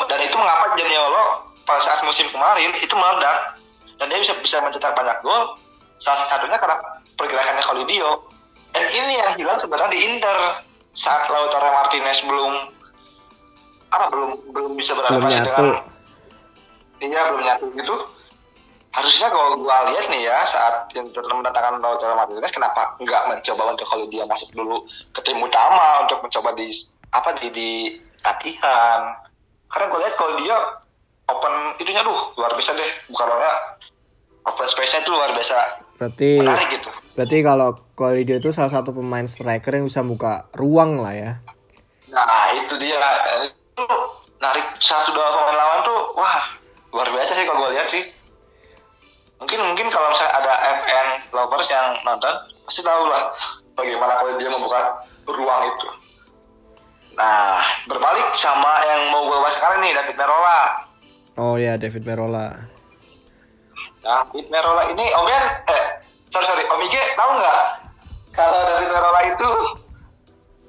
Dan 0.00 0.18
itu 0.24 0.36
mengapa 0.36 0.74
Janiolo 0.80 1.24
pada 1.68 1.80
saat 1.84 2.00
musim 2.02 2.24
kemarin 2.32 2.72
itu 2.72 2.94
meledak. 2.96 3.60
Dan 4.00 4.08
dia 4.08 4.16
bisa 4.16 4.32
bisa 4.40 4.56
mencetak 4.64 4.96
banyak 4.96 5.16
gol 5.20 5.54
salah 6.00 6.24
satunya 6.24 6.56
karena 6.56 6.80
pergerakannya 7.20 7.60
Kolidio 7.60 8.24
dan 8.72 8.86
ini 8.88 9.20
yang 9.20 9.32
hilang 9.36 9.58
sebenarnya 9.60 9.92
di 9.92 10.00
Inter 10.00 10.64
saat 10.96 11.28
Lautaro 11.28 11.68
Martinez 11.68 12.24
belum 12.24 12.52
apa 13.92 14.06
belum 14.08 14.30
belum 14.54 14.72
bisa 14.80 14.96
beradaptasi 14.96 15.44
dengan 15.44 15.76
Iya 17.00 17.20
belum 17.32 17.42
nyatu 17.44 17.64
gitu. 17.76 17.94
Harusnya 18.90 19.30
kalau 19.30 19.54
gua 19.54 19.86
lihat 19.94 20.10
nih 20.10 20.26
ya 20.26 20.38
saat 20.42 20.90
Inter 20.98 21.22
mendatangkan 21.22 21.78
Lautaro 21.78 22.18
Martinez 22.18 22.50
kenapa 22.50 22.98
nggak 22.98 23.22
mencoba 23.30 23.62
untuk 23.70 23.86
kalau 23.86 24.06
dia 24.10 24.26
masuk 24.26 24.50
dulu 24.50 24.82
ke 25.14 25.20
tim 25.22 25.38
utama 25.38 26.02
untuk 26.02 26.18
mencoba 26.26 26.50
di 26.58 26.66
apa 27.14 27.30
di 27.38 27.46
di 27.54 27.70
latihan. 28.26 29.14
Karena 29.70 29.86
gue 29.86 30.00
lihat 30.02 30.14
kalau 30.18 30.34
dia 30.42 30.56
open 31.30 31.54
itunya 31.78 32.02
duh 32.02 32.34
luar 32.34 32.50
biasa 32.58 32.74
deh. 32.74 32.90
Bukan 33.14 33.26
orangnya 33.30 33.54
open 34.46 34.66
space-nya 34.66 35.06
itu 35.06 35.10
luar 35.14 35.30
biasa 35.36 35.54
Berarti 36.00 36.40
menarik 36.40 36.68
gitu. 36.80 36.90
berarti 37.12 37.36
kalau 37.44 37.76
Kolidio 37.92 38.40
itu 38.40 38.50
salah 38.56 38.72
satu 38.72 38.96
pemain 38.96 39.28
striker 39.28 39.76
yang 39.76 39.84
bisa 39.84 40.00
buka 40.00 40.48
ruang 40.56 40.96
lah 40.96 41.12
ya. 41.12 41.32
Nah 42.08 42.56
itu 42.56 42.74
dia 42.80 42.96
itu 43.44 43.84
narik 44.40 44.80
satu 44.80 45.12
dua 45.12 45.28
pemain 45.28 45.56
lawan 45.60 45.78
tuh 45.84 46.00
wah 46.16 46.56
luar 46.96 47.08
biasa 47.12 47.36
sih 47.36 47.44
kalau 47.44 47.68
gue 47.68 47.76
lihat 47.76 47.86
sih. 47.92 48.02
Mungkin 49.40 49.58
mungkin 49.64 49.88
kalau 49.88 50.12
misalnya 50.12 50.36
ada 50.36 50.52
FN 50.84 51.08
lovers 51.32 51.68
yang 51.72 51.96
nonton 52.04 52.34
pasti 52.68 52.84
tahu 52.84 53.08
lah 53.08 53.32
bagaimana 53.72 54.12
kalau 54.20 54.36
dia 54.36 54.52
membuka 54.52 55.00
ruang 55.24 55.62
itu. 55.72 55.88
Nah 57.16 57.56
berbalik 57.88 58.36
sama 58.36 58.84
yang 58.84 59.08
mau 59.08 59.24
gue 59.26 59.38
bahas 59.40 59.56
sekarang 59.56 59.80
nih 59.80 59.96
David 59.96 60.16
Merola. 60.20 60.60
Oh 61.40 61.56
ya 61.56 61.80
David 61.80 62.04
Merola. 62.04 62.52
David 64.00 64.46
Merola 64.52 64.82
ini 64.92 65.04
Om 65.08 65.26
Yan, 65.28 65.44
eh 65.68 65.84
sorry 66.28 66.46
sorry 66.48 66.64
Om 66.68 66.80
Ige 66.84 67.02
tahu 67.16 67.30
nggak 67.40 67.60
kalau 68.36 68.60
David 68.76 68.88
Merola 68.92 69.20
itu 69.24 69.50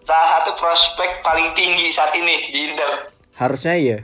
salah 0.08 0.28
satu 0.40 0.51
prospek 0.60 1.24
paling 1.24 1.51
tinggi 1.60 1.92
saat 1.92 2.16
ini 2.16 2.50
di 2.51 2.60
Inter. 2.72 3.08
Harusnya 3.36 3.75
iya. 3.75 4.00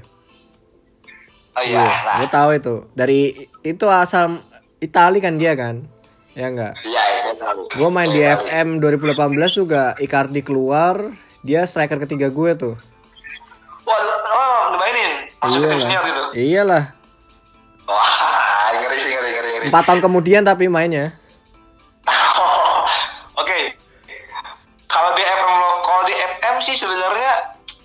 Oh 1.57 1.63
iya, 1.65 1.81
nah 2.05 2.21
Gue 2.21 2.29
tahu 2.29 2.49
itu. 2.53 2.75
Dari 2.93 3.33
itu 3.65 3.85
asal 3.89 4.37
Itali 4.77 5.17
kan 5.17 5.41
dia 5.41 5.57
kan? 5.57 5.81
Ya 6.37 6.53
enggak. 6.53 6.77
Iya, 6.85 7.01
iya. 7.01 7.21
Gue 7.73 7.89
main 7.89 8.13
di 8.13 8.21
Iya, 8.21 8.37
FM 8.37 8.77
2018 8.77 9.57
juga 9.57 9.97
Icardi 9.97 10.45
keluar, 10.45 11.01
dia 11.41 11.65
striker 11.65 11.97
ketiga 12.05 12.29
gue 12.29 12.51
tuh. 12.53 12.75
Wah, 13.89 13.97
oh, 13.97 14.61
dimainin. 14.77 15.25
Masuk 15.41 15.65
ke 15.65 15.67
tim 15.73 15.79
senior 15.81 16.03
gitu. 16.05 16.21
Iyalah. 16.37 16.83
Wah, 17.89 18.13
ngeri 18.85 18.97
sih, 19.01 19.11
ngeri, 19.17 19.29
ngeri, 19.33 19.49
ngeri. 19.57 19.65
Empat 19.73 19.83
tahun 19.89 20.01
kemudian 20.05 20.45
tapi 20.45 20.69
mainnya. 20.69 21.09
Oke. 23.41 23.73
Kalau 24.85 25.09
di 25.17 25.23
FM 25.25 25.55
kalau 25.81 26.01
di 26.05 26.13
FM 26.13 26.55
sih 26.61 26.75
sebenarnya 26.77 27.31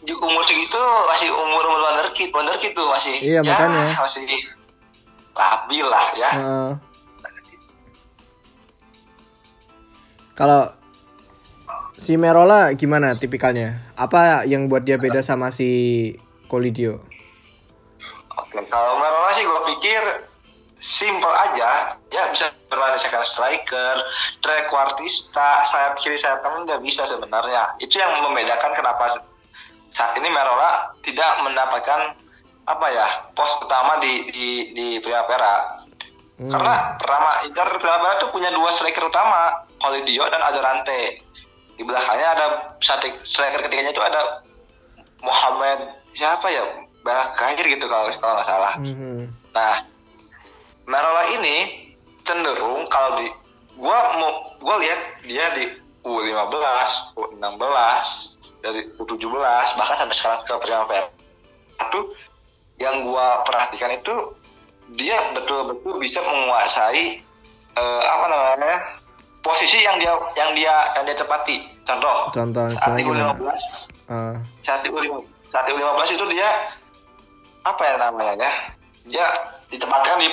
di 0.04 0.12
umur 0.12 0.44
segitu 0.44 0.80
masih 1.08 1.32
umur 1.32 1.62
umur 1.72 1.80
wonderkid, 1.88 2.28
wonderkid 2.36 2.76
tuh 2.76 2.84
masih. 2.92 3.16
Iya, 3.16 3.40
ya, 3.40 3.48
makanya. 3.48 3.96
Masih 3.96 4.28
labil 5.32 5.86
lah 5.86 6.06
ya. 6.16 6.30
Heeh. 6.30 6.70
Kalau 10.32 10.72
si 11.92 12.16
Merola 12.16 12.72
gimana 12.74 13.14
tipikalnya? 13.14 13.76
Apa 13.94 14.48
yang 14.48 14.66
buat 14.66 14.82
dia 14.82 14.96
beda 14.96 15.20
sama 15.20 15.52
si 15.52 16.12
Kolidio? 16.48 16.98
Oke, 18.40 18.58
kalau 18.72 18.96
Marola 18.98 19.30
sih 19.36 19.44
gue 19.44 19.60
pikir 19.76 20.02
simple 20.82 21.30
aja. 21.30 21.94
Ya 22.10 22.28
bisa 22.32 22.50
bermain 22.68 22.96
second 22.98 23.24
striker, 23.24 23.96
trequartista, 24.40 25.64
sayap 25.68 26.00
kiri 26.00 26.16
sayap 26.16 26.40
kanan 26.40 26.64
nggak 26.64 26.82
bisa 26.82 27.04
sebenarnya. 27.06 27.76
Itu 27.78 28.00
yang 28.00 28.24
membedakan 28.24 28.72
kenapa 28.72 29.08
saat 29.92 30.16
ini 30.16 30.32
Marola 30.32 30.96
tidak 31.04 31.44
mendapatkan 31.44 32.16
apa 32.62 32.86
ya 32.94 33.08
pos 33.34 33.58
utama 33.62 33.98
di 33.98 34.30
di 34.30 34.48
di 34.74 34.86
Primavera. 35.02 35.82
Hmm. 36.38 36.50
Karena 36.50 36.96
pertama 36.98 37.30
Inter 37.46 37.68
Primavera 37.78 38.18
itu 38.18 38.26
punya 38.30 38.50
dua 38.54 38.70
striker 38.70 39.06
utama, 39.06 39.66
Colidio 39.82 40.26
dan 40.30 40.42
Adorante. 40.42 41.18
Di 41.74 41.82
belakangnya 41.82 42.28
ada 42.38 42.46
satu 42.78 43.10
striker 43.22 43.66
ketiganya 43.66 43.90
itu 43.90 44.02
ada 44.02 44.44
Muhammad 45.22 45.78
siapa 46.14 46.46
ya? 46.50 46.62
Balakair 47.02 47.66
gitu 47.66 47.86
kalau 47.90 48.06
kalau 48.22 48.34
nggak 48.38 48.46
salah. 48.46 48.72
Mhm. 48.78 49.26
Nah, 49.50 49.82
Marola 50.86 51.26
ini 51.34 51.88
cenderung 52.22 52.86
kalau 52.86 53.18
di 53.18 53.26
gua 53.74 53.98
mau 54.22 54.30
gua 54.62 54.78
lihat 54.78 55.18
dia 55.26 55.50
di 55.58 55.66
U15, 56.06 57.14
U16, 57.18 58.06
dari 58.62 58.86
U17 58.98 59.78
bahkan 59.78 59.96
sampai 60.06 60.16
sekarang 60.16 60.40
ke 60.46 60.54
Primavera. 60.62 61.06
Satu 61.78 62.00
yang 62.80 63.04
gua 63.08 63.44
perhatikan 63.44 63.92
itu 63.92 64.14
dia 64.92 65.16
betul-betul 65.32 65.96
bisa 66.00 66.20
menguasai 66.24 67.20
eh, 67.76 68.02
apa 68.06 68.26
namanya? 68.28 68.78
posisi 69.42 69.82
yang 69.82 69.98
dia 69.98 70.14
yang 70.38 70.54
dia 70.54 70.74
yang 70.94 71.02
dia 71.02 71.18
tepati. 71.18 71.66
Contoh, 71.82 72.30
Contoh, 72.30 72.70
saat 72.70 72.94
di 72.94 73.02
contohnya 73.02 73.34
U15 73.34 73.42
gimana? 73.42 73.54
Eh, 74.12 74.34
saat 74.62 74.80
U15 74.86 75.18
saat 75.50 75.64
di 75.66 75.72
U15 75.74 76.00
itu 76.14 76.24
dia 76.32 76.48
apa 77.62 77.82
ya 77.84 77.94
namanya 77.98 78.34
ya 78.38 78.50
dia 79.06 79.26
ditempatkan 79.70 80.18
di 80.18 80.28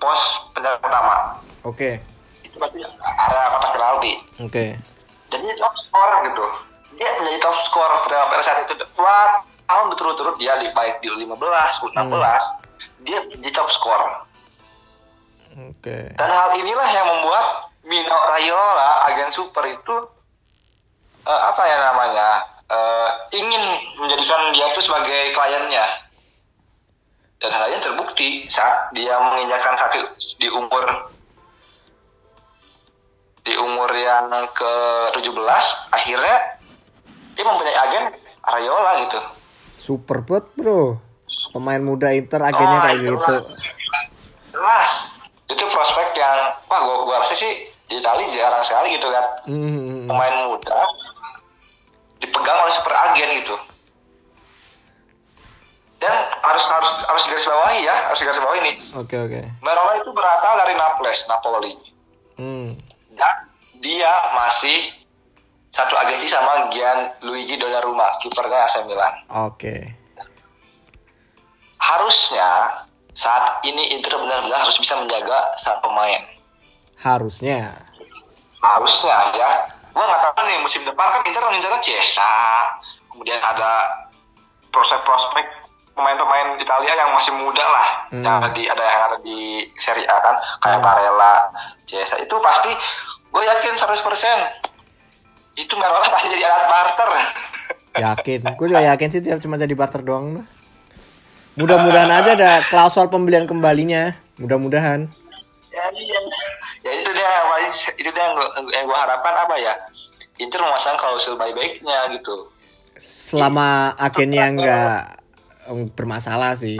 pos 0.00 0.50
penyerang 0.52 0.80
utama 0.82 1.36
Oke, 1.62 2.00
itu 2.42 2.58
berarti 2.58 2.82
area 2.82 3.44
kotak 3.54 3.70
penalti 3.78 4.12
oke. 4.42 4.64
dan 5.30 5.38
dia 5.40 5.54
top 5.56 5.74
scorer 5.78 6.18
gitu 6.28 6.44
dia 6.98 7.08
menjadi 7.22 7.38
top 7.40 7.56
scorer 7.64 7.98
pada 8.04 8.42
saat 8.42 8.58
itu 8.66 8.74
dua 8.76 9.16
tahun 9.66 9.86
berturut-turut 9.94 10.36
dia 10.36 10.58
di 10.60 10.68
baik 10.72 11.00
di 11.00 11.08
U15 11.10 11.38
U16 11.90 12.14
dia 13.02 13.18
di 13.28 13.50
top 13.50 13.68
scorer 13.70 14.12
Oke. 15.52 16.16
dan 16.16 16.28
hal 16.30 16.56
inilah 16.56 16.88
yang 16.90 17.06
membuat 17.12 17.72
Mino 17.82 18.14
Raiola 18.14 19.10
agen 19.10 19.34
super 19.34 19.66
itu 19.66 19.96
eh, 21.26 21.42
apa 21.50 21.62
ya 21.66 21.76
namanya 21.90 22.28
eh, 22.70 23.10
ingin 23.42 23.62
menjadikan 23.98 24.54
dia 24.54 24.70
itu 24.70 24.80
sebagai 24.86 25.34
kliennya. 25.34 25.86
Dan 27.42 27.50
halnya 27.50 27.82
terbukti 27.82 28.46
saat 28.46 28.94
dia 28.94 29.18
menginjakan 29.18 29.74
kaki 29.74 29.98
di 30.38 30.46
umur 30.46 31.10
di 33.42 33.50
umur 33.58 33.90
yang 33.90 34.30
ke 34.54 34.72
17 35.18 35.26
akhirnya 35.90 36.38
dia 37.34 37.42
mempunyai 37.42 37.78
agen 37.82 38.04
Raiola 38.46 38.92
gitu 39.02 39.18
Super 39.82 40.22
bot, 40.22 40.46
Bro. 40.54 41.02
pemain 41.50 41.82
muda 41.82 42.14
Inter 42.14 42.38
agennya 42.40 42.78
Oh, 42.78 42.82
kayak 42.86 42.96
itu 42.96 43.12
gitu. 43.12 43.36
Jelas. 44.54 44.92
Itu 45.50 45.64
prospek 45.68 46.14
yang 46.14 46.38
wah 46.64 46.80
gua 46.80 46.96
gua 47.04 47.16
rasa 47.20 47.34
sih 47.34 47.52
di 47.90 47.98
Itali 47.98 48.24
jarang 48.30 48.62
sekali 48.62 48.94
gitu 48.94 49.10
kan. 49.10 49.24
Hmm, 49.44 50.06
Pemain 50.06 50.34
muda 50.48 50.78
dipegang 52.16 52.58
oleh 52.62 52.72
super 52.72 52.94
agen 52.94 53.42
gitu. 53.42 53.56
Dan 55.98 56.14
harus 56.40 56.64
harus 56.66 56.92
harus 57.04 57.24
garis 57.26 57.46
bawahi 57.46 57.78
ya, 57.84 57.96
harus 58.10 58.20
garis 58.22 58.40
bawahi 58.40 58.60
nih. 58.64 58.74
Oke 58.96 59.16
oke. 59.18 59.40
Marola 59.60 59.98
itu 59.98 60.10
berasal 60.10 60.56
dari 60.58 60.74
Naples, 60.74 61.20
Napoli. 61.26 61.72
Hmm. 62.38 62.72
Dan 63.12 63.34
dia 63.78 64.10
masih 64.34 64.78
satu 65.72 65.96
agensi 65.96 66.28
sama 66.28 66.68
Gian 66.68 67.16
Luigi 67.24 67.56
Donnarumma, 67.56 68.20
kipernya 68.20 68.68
AC 68.68 68.84
Milan. 68.84 69.14
Oke. 69.48 69.96
Harusnya 71.80 72.76
saat 73.12 73.64
ini 73.64 73.96
Inter 73.96 74.20
benar-benar 74.20 74.60
harus 74.60 74.76
bisa 74.76 74.96
menjaga 75.00 75.52
saat 75.56 75.80
pemain. 75.80 76.22
Harusnya. 77.00 77.72
Harusnya 78.60 79.16
ya. 79.34 79.50
Gua 79.92 80.04
nggak 80.08 80.20
tahu 80.32 80.44
nih 80.48 80.58
musim 80.60 80.84
depan 80.84 81.08
kan 81.08 81.20
Inter 81.24 81.44
mengincar 81.44 81.76
Cesa, 81.80 82.64
kemudian 83.12 83.40
ada 83.40 84.08
prospek-prospek 84.72 85.44
pemain-pemain 85.92 86.56
Italia 86.56 86.92
yang 86.96 87.12
masih 87.12 87.36
muda 87.36 87.60
lah, 87.60 87.88
Hmm. 88.08 88.24
yang 88.24 88.40
ada 88.40 88.48
di 88.56 88.64
ada 88.64 88.80
yang 88.80 89.02
ada 89.12 89.18
di 89.20 89.60
Serie 89.76 90.08
A 90.08 90.16
kan, 90.24 90.36
kayak 90.64 90.80
Barella, 90.80 91.52
Cesa 91.84 92.16
itu 92.16 92.32
pasti 92.40 92.72
gue 93.28 93.42
yakin 93.44 93.76
100% 93.76 94.71
itu 95.56 95.74
Marola 95.76 96.08
pasti 96.08 96.26
jadi 96.32 96.44
alat 96.48 96.64
barter. 96.68 97.10
Yakin. 98.04 98.40
Gue 98.56 98.66
juga 98.72 98.80
yakin 98.80 99.08
sih 99.12 99.20
dia 99.20 99.36
cuma 99.36 99.60
jadi 99.60 99.76
barter 99.76 100.00
doang. 100.00 100.40
Mudah-mudahan 101.60 102.08
aja 102.08 102.32
ada 102.32 102.64
klausul 102.72 103.12
pembelian 103.12 103.44
kembalinya. 103.44 104.16
Mudah-mudahan. 104.40 105.12
ya, 105.72 105.84
iya. 105.96 106.20
ya 106.84 106.90
itu 107.00 107.10
dia 107.16 107.30
itu 107.96 108.08
dia 108.12 108.22
yang 108.28 108.32
gue, 108.36 108.48
yang 108.76 108.84
gue 108.84 108.98
harapkan 108.98 109.32
apa 109.32 109.56
ya 109.56 109.72
Inter 110.36 110.60
memasang 110.60 111.00
klausul 111.00 111.40
baik-baiknya 111.40 112.12
gitu 112.12 112.48
Selama 113.00 113.96
agennya 113.96 114.52
nggak 114.52 115.00
bermasalah 115.96 116.52
sih. 116.60 116.76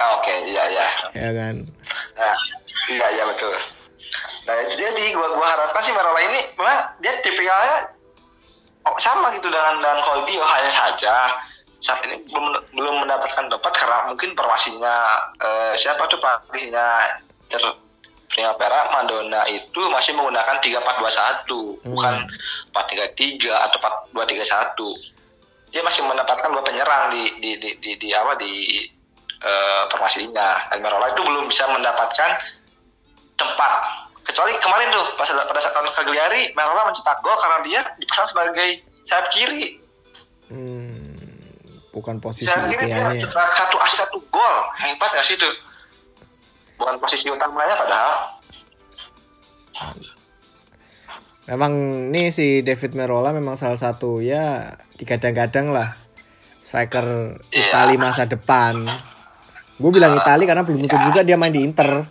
Ah, 0.00 0.16
oke 0.16 0.32
iya 0.48 0.64
iya 0.72 0.86
Ya 1.12 1.30
kan. 1.36 1.54
nah, 2.16 2.36
iya 2.88 3.06
iya 3.20 3.24
betul 3.28 3.52
nah 4.42 4.54
itu 4.66 4.74
jadi 4.74 5.04
gue 5.14 5.28
gua 5.38 5.46
harapkan 5.46 5.82
sih 5.86 5.94
Marola 5.94 6.18
ini 6.18 6.40
memang 6.58 6.98
dia 6.98 7.14
tipikalnya 7.22 7.94
oh, 8.86 8.98
sama 8.98 9.30
gitu 9.38 9.46
dengan 9.46 9.78
dengan 9.78 10.00
Claudio 10.02 10.42
hanya 10.42 10.72
saja. 10.72 11.14
Saat 11.82 12.06
ini 12.06 12.14
belum 12.30 12.54
belum 12.78 12.94
mendapatkan 13.02 13.50
tempat 13.50 13.72
karena 13.74 14.06
mungkin 14.06 14.38
permasinya 14.38 15.18
eh, 15.42 15.74
siapa 15.74 16.06
tuh 16.06 16.18
pelatihnya? 16.22 17.18
Ter 17.50 17.62
Primavera 18.32 18.88
Madonna 18.88 19.44
itu 19.44 19.80
masih 19.92 20.16
menggunakan 20.16 20.56
3421 20.64 21.84
bukan 21.84 22.14
433 22.72 23.44
atau 23.52 23.78
4231 24.08 25.68
dia 25.68 25.84
masih 25.84 26.00
mendapatkan 26.08 26.48
dua 26.48 26.64
penyerang 26.64 27.12
di 27.12 27.28
di 27.44 27.60
di 27.60 27.76
di, 27.76 27.90
di 28.00 28.08
apa 28.16 28.32
di 28.40 28.52
eh, 29.36 29.82
formasinya 29.84 30.72
dan 30.72 30.80
Marola 30.80 31.12
itu 31.12 31.20
belum 31.20 31.44
bisa 31.44 31.68
mendapatkan 31.76 32.40
tempat 33.36 33.72
kecuali 34.22 34.52
kemarin 34.58 34.88
tuh 34.90 35.06
pas 35.14 35.28
pada 35.28 35.60
saat 35.60 35.74
tahun 35.74 35.90
Cagliari 35.92 36.54
Marola 36.54 36.88
mencetak 36.88 37.18
gol 37.20 37.34
karena 37.36 37.58
dia 37.66 37.80
dipasang 37.98 38.28
sebagai 38.28 38.68
sayap 39.02 39.28
kiri 39.30 39.78
Hmm, 40.52 41.16
bukan 41.90 42.20
posisi 42.20 42.44
sayap 42.44 42.68
kiri 42.68 42.84
dia 42.86 43.02
mencetak 43.02 43.48
satu 43.52 43.76
asis 43.80 43.98
satu 44.04 44.18
gol 44.28 44.56
hebat 44.78 45.10
nggak 45.10 45.24
sih 45.24 45.34
itu 45.34 45.50
bukan 46.76 46.96
posisi 46.98 47.28
utamanya 47.28 47.74
padahal 47.74 48.12
Memang 51.42 51.72
nih 52.14 52.30
si 52.30 52.62
David 52.62 52.94
Merola 52.94 53.34
memang 53.34 53.58
salah 53.58 53.74
satu 53.74 54.22
ya 54.22 54.78
digadang-gadang 54.94 55.74
lah 55.74 55.90
striker 56.62 57.34
Iya. 57.50 57.68
Itali 57.68 57.94
masa 57.98 58.30
depan. 58.30 58.86
Gue 59.76 59.90
bilang 59.90 60.14
Itali 60.14 60.46
karena 60.46 60.62
belum 60.62 60.86
tentu 60.86 60.96
juga 61.10 61.26
dia 61.26 61.34
main 61.34 61.50
di 61.50 61.66
Inter. 61.66 62.06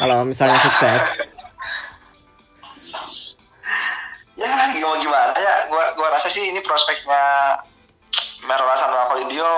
Kalau 0.00 0.24
misalnya 0.24 0.56
sukses. 0.58 1.02
Ya 4.34 4.50
gimana 4.70 4.98
gimana? 4.98 5.32
Ya 5.34 5.54
gua 5.68 5.84
gua 5.94 6.08
rasa 6.10 6.26
sih 6.26 6.50
ini 6.50 6.58
prospeknya 6.60 7.22
Marola 8.44 8.74
sama 8.76 9.08
Claudio 9.08 9.48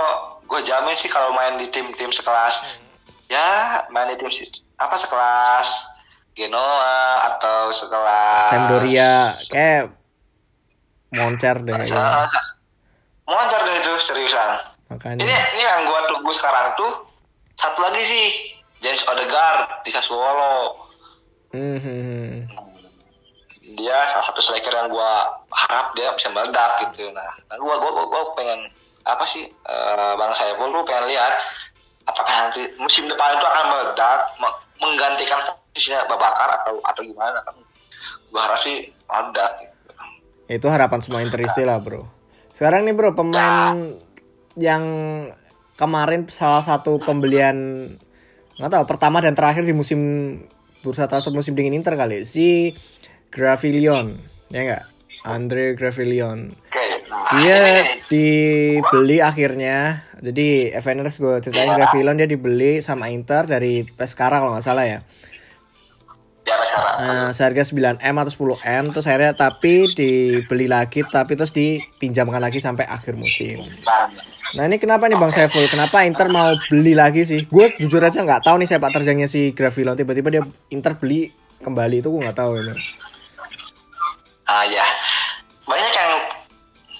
gue 0.46 0.60
jamin 0.62 0.94
sih 0.94 1.10
kalau 1.10 1.34
main 1.34 1.58
di 1.58 1.66
tim-tim 1.68 2.10
sekelas. 2.10 2.62
Ya 3.26 3.82
main 3.90 4.14
di 4.14 4.16
tim 4.16 4.30
si- 4.30 4.46
apa 4.78 4.94
sekelas 4.94 5.68
Genoa 6.36 7.00
atau 7.34 7.72
sekelas 7.72 8.46
Sampdoria 8.46 9.32
kayak 9.48 9.90
moncer 11.10 11.56
deh 11.64 11.74
ya. 11.80 12.28
moncer 13.26 13.60
deh 13.64 13.74
itu 13.80 13.92
seriusan. 13.98 14.50
Makanya. 14.86 15.24
Ini 15.24 15.34
ini 15.56 15.62
yang 15.64 15.82
gua 15.88 16.06
tunggu 16.06 16.30
sekarang 16.30 16.78
tuh 16.78 16.92
satu 17.56 17.82
lagi 17.82 18.04
sih 18.04 18.26
James 18.78 19.02
Odegaard 19.02 19.82
di 19.82 19.90
Sassuolo. 19.90 20.86
Hmm, 21.50 21.80
hmm, 21.80 22.02
hmm. 22.04 22.36
Dia 23.74 23.98
salah 24.14 24.26
satu 24.30 24.38
striker 24.38 24.70
yang 24.70 24.86
gua 24.86 25.42
harap 25.50 25.90
dia 25.98 26.14
bisa 26.14 26.30
meledak 26.30 26.78
gitu 26.86 27.10
nah 27.10 27.26
nah 27.50 27.56
gua 27.58 27.82
gua 27.82 27.90
gua, 27.90 28.06
gua 28.06 28.22
pengen 28.38 28.70
apa 29.02 29.24
sih 29.26 29.42
eh, 29.50 30.12
bang 30.14 30.32
Saiful 30.34 30.70
tuh 30.70 30.86
pengen 30.86 31.10
lihat 31.10 31.34
apakah 32.06 32.34
nanti 32.46 32.62
musim 32.78 33.10
depan 33.10 33.34
itu 33.34 33.46
akan 33.46 33.64
meledak 33.74 34.18
me- 34.38 34.58
menggantikan 34.78 35.40
posisinya 35.74 36.06
Babakar 36.06 36.62
atau 36.62 36.78
atau 36.78 37.02
gimana 37.02 37.42
kan 37.42 37.54
gua 38.30 38.40
harap 38.46 38.60
sih 38.62 38.86
meledak 39.10 39.50
gitu. 39.58 39.74
itu 40.46 40.66
harapan 40.70 41.00
semua 41.02 41.26
Interisi 41.26 41.66
lah 41.66 41.82
bro. 41.82 42.06
Sekarang 42.54 42.86
nih 42.86 42.94
bro 42.94 43.18
pemain 43.18 43.74
yang 44.54 44.84
kemarin 45.76 46.24
salah 46.30 46.64
satu 46.64 47.02
pembelian 47.02 47.90
nggak 48.56 48.72
tahu 48.72 48.84
pertama 48.88 49.20
dan 49.20 49.36
terakhir 49.36 49.68
di 49.68 49.76
musim 49.76 50.00
bursa 50.80 51.04
transfer 51.04 51.28
musim 51.34 51.52
dingin 51.52 51.76
Inter 51.76 51.92
kali 51.92 52.24
si 52.24 52.72
Gravilion 53.36 54.16
ya 54.48 54.60
nggak 54.64 54.84
Andre 55.28 55.76
Gravilion 55.76 56.48
oke 56.48 56.84
nah, 57.12 57.36
dia 57.36 57.60
dibeli 58.08 59.20
akhirnya 59.20 60.00
jadi 60.24 60.72
Evaners 60.80 61.20
gue 61.20 61.44
ceritain 61.44 61.76
Gravilion 61.76 62.16
dia 62.16 62.24
dibeli 62.24 62.80
sama 62.80 63.12
Inter 63.12 63.44
dari 63.44 63.84
Pescara 63.84 64.40
kalau 64.40 64.56
nggak 64.56 64.64
salah 64.64 64.88
ya 64.88 65.00
Nah, 66.96 67.34
seharga 67.34 67.66
9M 67.66 68.14
atau 68.22 68.32
10M 68.32 68.94
terus 68.94 69.06
akhirnya 69.10 69.34
tapi 69.36 69.90
dibeli 69.92 70.70
lagi 70.70 71.04
tapi 71.04 71.34
terus 71.34 71.52
dipinjamkan 71.52 72.40
lagi 72.40 72.62
sampai 72.62 72.86
akhir 72.88 73.18
musim. 73.18 73.66
Nah, 74.56 74.64
ini 74.64 74.78
kenapa 74.78 75.10
nih 75.10 75.18
Bang 75.18 75.34
Saiful? 75.34 75.66
Kenapa 75.68 76.06
Inter 76.06 76.30
mau 76.32 76.54
beli 76.70 76.94
lagi 76.94 77.26
sih? 77.26 77.44
Gue 77.50 77.74
jujur 77.76 78.00
aja 78.00 78.22
nggak 78.22 78.46
tahu 78.46 78.62
nih 78.62 78.68
sepak 78.70 78.94
terjangnya 78.94 79.28
si 79.28 79.52
Gravillon 79.52 79.98
tiba-tiba 79.98 80.28
dia 80.30 80.42
Inter 80.72 80.96
beli 80.96 81.28
kembali 81.60 82.00
itu 82.00 82.08
gue 82.08 82.20
nggak 82.22 82.38
tahu 82.38 82.64
ini. 82.64 82.72
Ah 84.46 84.62
ya, 84.66 84.86
banyak 85.66 85.92
yang 85.92 86.12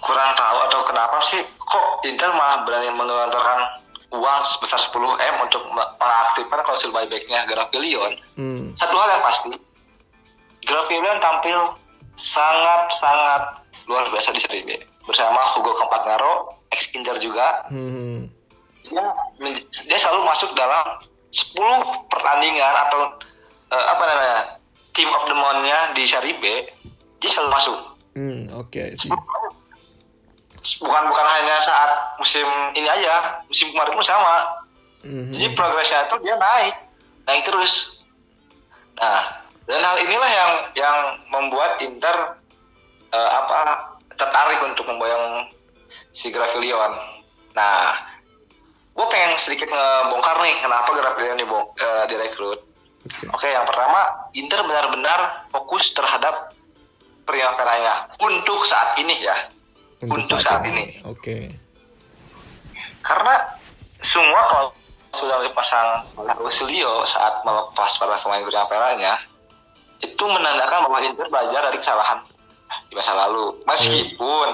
kurang 0.03 0.35
tahu 0.35 0.59
atau 0.71 0.81
kenapa 0.87 1.17
sih 1.23 1.41
kok 1.59 1.87
Inter 2.07 2.31
malah 2.35 2.67
berani 2.67 2.91
mengelontorkan 2.95 3.87
uang 4.15 4.41
sebesar 4.47 4.79
10 4.79 5.03
m 5.19 5.35
untuk 5.43 5.63
me- 5.75 5.93
mengaktifkan 5.99 6.63
klausul 6.63 6.91
buybacknya 6.95 7.47
Gravilion. 7.51 8.15
Hmm. 8.39 8.71
Satu 8.79 8.95
hal 8.95 9.19
yang 9.19 9.25
pasti, 9.25 9.51
Gravilion 10.67 11.19
tampil 11.19 11.59
sangat-sangat 12.17 13.63
luar 13.87 14.09
biasa 14.11 14.35
di 14.35 14.41
Serie 14.43 14.63
B 14.67 14.71
bersama 15.07 15.39
Hugo 15.55 15.75
Campagnaro, 15.75 16.51
ex 16.75 16.91
Inter 16.95 17.19
juga. 17.23 17.67
Hmm. 17.71 18.27
Dia, 18.87 19.03
dia 19.87 19.99
selalu 19.99 20.27
masuk 20.27 20.55
dalam 20.55 21.03
10 21.31 22.11
pertandingan 22.11 22.75
atau 22.87 23.11
eh, 23.75 23.87
apa 23.91 24.03
namanya 24.07 24.39
team 24.95 25.11
of 25.11 25.27
the 25.27 25.37
month-nya 25.37 25.79
di 25.99 26.07
Serie 26.07 26.39
B, 26.39 26.47
dia 27.19 27.31
selalu 27.31 27.51
masuk 27.53 27.79
Hmm, 28.17 28.49
oke 28.57 28.81
sih. 28.97 29.13
bukan 30.81 31.03
bukan 31.07 31.27
hanya 31.31 31.61
saat 31.61 32.17
musim 32.17 32.49
ini 32.73 32.89
aja 32.89 33.39
musim 33.45 33.71
kemarin 33.71 33.93
pun 33.93 34.03
sama 34.03 34.65
Hmm. 35.05 35.31
jadi 35.31 35.55
progresnya 35.55 36.11
itu 36.11 36.19
dia 36.21 36.35
naik 36.35 36.75
naik 37.25 37.43
terus 37.45 38.03
nah 38.97 39.39
dan 39.63 39.79
hal 39.79 39.97
inilah 40.01 40.27
yang 40.27 40.53
yang 40.75 40.99
membuat 41.29 41.79
Inter 41.79 42.35
eh, 43.09 43.31
apa 43.31 43.87
tertarik 44.11 44.59
untuk 44.65 44.83
memboyong 44.83 45.47
si 46.11 46.33
Gravilion 46.33 46.99
nah 47.53 47.95
gue 48.91 49.07
pengen 49.07 49.37
sedikit 49.37 49.69
ngebongkar 49.69 50.41
nih 50.41 50.57
kenapa 50.59 50.91
Gravilion 50.91 51.37
dibong, 51.37 51.69
eh, 51.77 52.05
direkrut 52.09 52.65
Oke. 53.07 53.31
Oke, 53.31 53.47
yang 53.47 53.63
pertama, 53.63 54.03
Inter 54.35 54.67
benar-benar 54.67 55.47
fokus 55.47 55.95
terhadap 55.95 56.51
Primaveranya 57.27 58.15
untuk 58.23 58.63
saat 58.63 58.95
ini 59.03 59.19
ya. 59.19 59.35
Untuk, 60.07 60.39
saat 60.39 60.63
ini. 60.63 61.03
Oke. 61.03 61.51
Karena 63.03 63.35
semua 63.99 64.47
kalau 64.47 64.71
sudah 65.11 65.43
dipasang 65.43 66.07
oleh 66.21 66.35
Ausilio 66.39 67.03
saat 67.09 67.43
melepas 67.43 67.91
para 67.99 68.21
pemain 68.21 68.45
Primavera-nya 68.45 69.17
itu 70.05 70.25
menandakan 70.29 70.87
bahwa 70.87 71.01
Inter 71.03 71.27
belajar 71.27 71.61
dari 71.73 71.79
kesalahan 71.81 72.21
di 72.93 72.95
masa 72.95 73.17
lalu. 73.17 73.51
Meskipun 73.65 74.49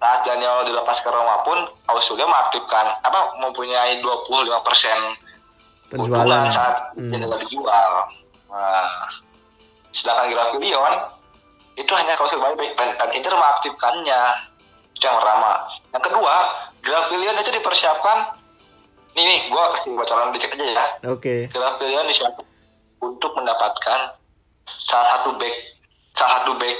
saat 0.00 0.24
Daniel 0.24 0.64
dilepas 0.64 1.04
ke 1.04 1.08
Roma 1.12 1.44
pun 1.44 1.60
Ausilio 1.92 2.24
mengaktifkan 2.24 2.96
apa 3.04 3.36
mempunyai 3.38 4.00
25 4.00 4.66
persen 4.66 4.98
Penjualan. 5.92 6.48
saat 6.48 6.96
Hmm. 6.96 7.10
Daniel 7.12 7.36
dijual. 7.44 7.92
Nah, 8.50 9.06
sedangkan 9.92 10.32
Gravilion 10.32 10.94
itu 11.80 11.92
hanya 11.96 12.12
klausul 12.14 12.36
buyback 12.36 12.76
dan, 12.76 12.92
dan 13.00 13.08
Inter 13.16 13.32
mengaktifkannya 13.32 14.20
itu 15.00 15.08
yang 15.08 15.16
pertama. 15.16 15.56
Yang 15.96 16.04
kedua, 16.12 16.34
Gravilion 16.84 17.40
itu 17.40 17.50
dipersiapkan 17.56 18.36
nih 19.16 19.24
nih 19.26 19.40
gue 19.48 19.62
kasih 19.74 19.96
bocoran 19.96 20.30
dikit 20.36 20.52
aja 20.52 20.66
ya. 20.68 20.84
Oke. 21.08 21.48
Gravilion 21.48 22.04
disiapkan 22.04 22.44
untuk 23.00 23.32
mendapatkan 23.32 24.20
salah 24.76 25.08
satu 25.18 25.40
back 25.40 25.56
salah 26.12 26.44
satu 26.44 26.52
back 26.60 26.78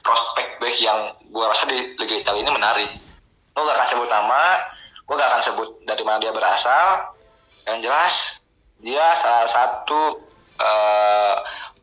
prospek 0.00 0.48
back 0.64 0.76
yang 0.80 1.12
gue 1.28 1.44
rasa 1.44 1.68
di 1.68 1.92
Liga 2.00 2.16
Italia 2.16 2.40
ini 2.40 2.52
menarik. 2.56 2.90
Gue 3.52 3.62
gak 3.68 3.76
akan 3.76 3.88
sebut 3.90 4.08
nama, 4.08 4.64
gue 5.04 5.14
gak 5.18 5.28
akan 5.28 5.42
sebut 5.44 5.68
dari 5.84 6.02
mana 6.08 6.24
dia 6.24 6.32
berasal. 6.32 7.12
Yang 7.68 7.78
jelas 7.84 8.14
dia 8.80 9.12
salah 9.12 9.44
satu 9.44 10.24
eh, 10.56 11.36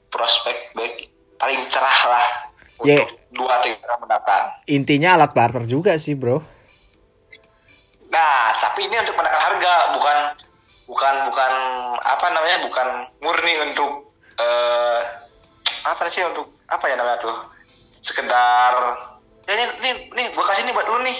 prospek 0.09 0.73
back 0.73 0.93
paling 1.37 1.61
cerah 1.69 2.01
lah 2.09 2.44
Ye. 2.83 2.99
untuk 2.99 3.15
dua 3.31 3.55
tiga 3.63 3.95
mendatang. 4.01 4.51
Intinya 4.67 5.15
alat 5.15 5.31
barter 5.31 5.63
juga 5.63 5.95
sih, 5.95 6.17
Bro. 6.17 6.43
Nah, 8.11 8.39
tapi 8.59 8.87
ini 8.87 8.95
untuk 8.99 9.15
menekan 9.15 9.41
harga, 9.41 9.75
bukan 9.95 10.17
bukan 10.91 11.15
bukan 11.31 11.53
apa 12.03 12.25
namanya, 12.35 12.57
bukan 12.67 12.87
murni 13.23 13.53
untuk 13.63 14.11
eh 14.35 14.99
apa 15.87 16.09
sih 16.11 16.25
untuk 16.27 16.51
apa 16.67 16.83
ya 16.91 16.99
namanya 16.99 17.23
tuh? 17.23 17.37
Sekedar 18.03 18.73
ya 19.45 19.51
ini 19.55 19.65
ini 19.79 19.91
nih 20.11 20.25
gua 20.35 20.43
kasih 20.51 20.67
ini 20.67 20.75
buat 20.75 20.87
lu 20.91 20.99
nih. 21.03 21.19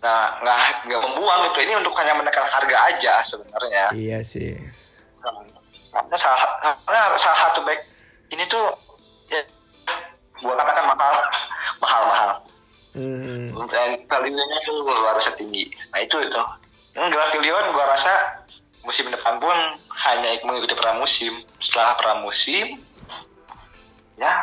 Nah, 0.00 0.40
nggak 0.40 0.88
nggak 0.88 1.00
membuang 1.04 1.40
gitu. 1.52 1.58
Ini 1.60 1.76
untuk 1.76 1.92
hanya 2.00 2.16
menekan 2.16 2.48
harga 2.48 2.76
aja 2.88 3.20
sebenarnya. 3.20 3.92
Iya 3.92 4.24
sih. 4.24 4.56
Karena 5.90 6.16
salah, 6.16 6.40
karena 6.88 7.18
salah 7.20 7.38
satu 7.50 7.60
back 7.66 7.84
ini 8.30 8.46
tuh 8.46 8.62
ya 9.28 9.42
gua 10.40 10.54
katakan 10.54 10.84
mahal 10.86 11.14
mahal 11.78 12.02
mahal 12.06 12.30
Hmm. 12.90 13.46
dan 13.70 13.94
value-nya 14.02 14.42
tuh 14.60 14.82
luar 14.82 15.14
biasa 15.14 15.30
tinggi. 15.34 15.62
Nah 15.90 16.00
itu 16.00 16.16
itu. 16.18 16.42
Yang 16.92 17.06
Gravilion 17.08 17.70
gua 17.70 17.86
rasa 17.86 18.10
musim 18.82 19.06
depan 19.06 19.38
pun 19.38 19.54
hanya 20.00 20.34
mengikuti 20.42 20.74
pramusim. 20.74 21.30
Setelah 21.56 21.94
pramusim, 21.94 22.74
ya 24.16 24.34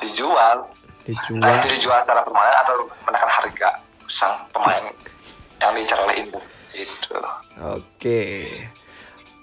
dijual. 0.00 0.70
Dijual. 1.02 1.38
Nah 1.38 1.50
itu 1.58 1.66
dijual 1.72 1.98
secara 2.00 2.22
permanen 2.22 2.54
atau 2.56 2.74
menekan 3.02 3.30
harga 3.32 3.68
sang 4.06 4.38
pemain 4.50 4.86
yang 5.58 5.74
diincar 5.74 5.98
oleh 5.98 6.22
Inter. 6.22 6.42
Itu. 6.72 7.18
Oke. 7.60 8.22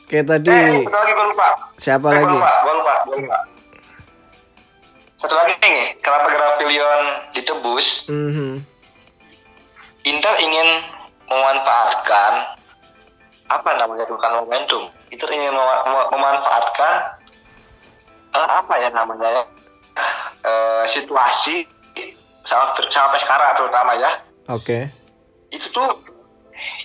Oke 0.02 0.18
tadi 0.24 0.48
Eh, 0.48 0.82
lagi 0.82 1.12
gua 1.12 1.26
lupa. 1.28 1.48
siapa 1.76 2.08
Eh, 2.10 2.14
lagi? 2.16 2.26
Gua 2.26 2.34
lupa, 2.34 2.54
gua 2.64 2.74
lupa, 2.74 2.94
gua 3.04 3.16
lupa. 3.20 3.38
Satu 5.20 5.36
lagi 5.36 5.54
nih, 5.60 6.00
kenapa 6.00 6.32
Gravilion 6.32 7.02
ditebus? 7.34 8.08
Mhm. 8.08 8.64
Inter 10.02 10.34
ingin 10.40 10.68
memanfaatkan 11.28 12.56
apa 13.46 13.70
namanya 13.76 14.08
itu 14.08 14.16
bukan 14.16 14.32
momentum. 14.40 14.84
Inter 15.12 15.28
ingin 15.30 15.52
mema- 15.52 15.84
mem- 15.84 16.10
memanfaatkan 16.10 16.94
eh, 18.30 18.48
apa 18.48 18.74
ya 18.78 18.90
namanya 18.90 19.28
ya 19.30 19.44
eh, 20.42 20.84
situasi 20.88 21.68
sama 22.46 22.72
sama 22.88 23.10
Pescara 23.12 23.54
terutama 23.54 23.94
ya 23.94 24.12
Oke. 24.48 24.88
itu 25.50 25.66
tuh 25.70 25.90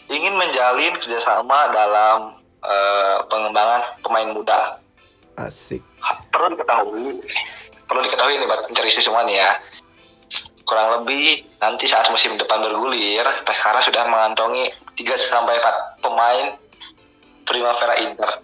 ingin 0.08 0.34
menjalin 0.34 0.92
kerjasama 0.94 1.68
dalam 1.70 2.34
eh, 2.60 3.16
pengembangan 3.28 3.80
pemain 4.00 4.28
muda 4.28 4.80
Asik. 5.36 5.84
perlu 6.28 6.52
diketahui 6.52 7.12
perlu 7.84 8.00
diketahui 8.04 8.40
nih 8.40 8.46
buat 8.48 8.66
pencari 8.68 8.88
istri 8.88 9.02
semua 9.04 9.22
nih 9.24 9.36
ya. 9.40 9.50
Kurang 10.64 11.04
lebih 11.04 11.44
nanti 11.60 11.84
saat 11.84 12.08
musim 12.08 12.40
depan 12.40 12.64
bergulir 12.64 13.20
Pescara 13.44 13.84
sudah 13.84 14.08
mengantongi 14.08 14.72
3 14.96 15.12
sampai 15.12 15.60
4 15.60 16.00
pemain 16.00 16.46
Primavera 17.44 18.00
Inter. 18.00 18.40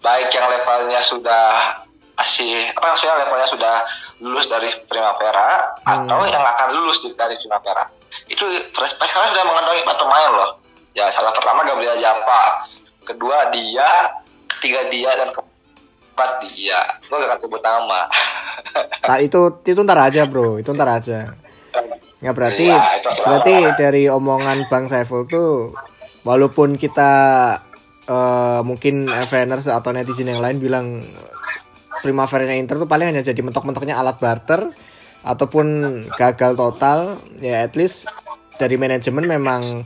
Baik 0.00 0.32
yang 0.32 0.48
levelnya 0.48 1.00
sudah 1.04 1.76
masih 2.18 2.72
apa 2.74 2.82
maksudnya 2.82 3.14
levelnya 3.22 3.46
sudah 3.46 3.74
lulus 4.18 4.46
dari 4.50 4.66
Primavera 4.88 5.78
Hmm. 5.86 6.08
atau 6.08 6.26
yang 6.26 6.42
akan 6.42 6.68
lulus 6.74 7.04
dari 7.14 7.36
Primavera. 7.36 7.84
Itu 8.26 8.44
Pescara 8.72 9.28
sudah 9.30 9.44
mengantongi 9.44 9.84
4 9.84 10.00
pemain 10.00 10.30
loh. 10.32 10.50
Ya 10.96 11.12
salah 11.12 11.30
pertama 11.36 11.62
Gabriel 11.68 12.00
Jampa 12.00 12.64
kedua 13.04 13.52
dia 13.52 14.18
ketiga 14.56 14.88
dia 14.88 15.10
dan 15.14 15.30
keempat 15.30 16.30
dia. 16.48 16.80
Gue 17.06 17.22
gak 17.22 17.36
akan 17.36 17.38
sebut 17.44 17.62
nama 17.62 18.00
Nah, 19.08 19.16
itu 19.22 19.62
itu 19.64 19.80
ntar 19.84 19.98
aja, 20.10 20.28
Bro. 20.28 20.60
Itu 20.60 20.76
ntar 20.76 21.00
aja. 21.00 21.32
Nggak 22.18 22.34
berarti 22.34 22.66
itu 22.66 23.10
berarti 23.22 23.54
dari 23.78 24.02
omongan 24.10 24.66
Bang 24.66 24.90
Saiful 24.90 25.30
tuh 25.30 25.70
walaupun 26.26 26.74
kita 26.74 27.12
eh, 28.10 28.60
mungkin 28.66 29.06
FNers 29.06 29.70
atau 29.70 29.94
netizen 29.94 30.26
yang 30.26 30.42
lain 30.42 30.58
bilang 30.58 30.98
Primavera 32.02 32.54
Inter 32.54 32.78
tuh 32.78 32.90
paling 32.90 33.14
hanya 33.14 33.22
jadi 33.22 33.38
mentok-mentoknya 33.42 33.98
alat 33.98 34.18
barter 34.18 34.70
ataupun 35.22 35.66
gagal 36.14 36.54
total 36.54 37.18
ya 37.42 37.66
at 37.66 37.74
least 37.74 38.06
dari 38.58 38.78
manajemen 38.78 39.26
memang 39.26 39.82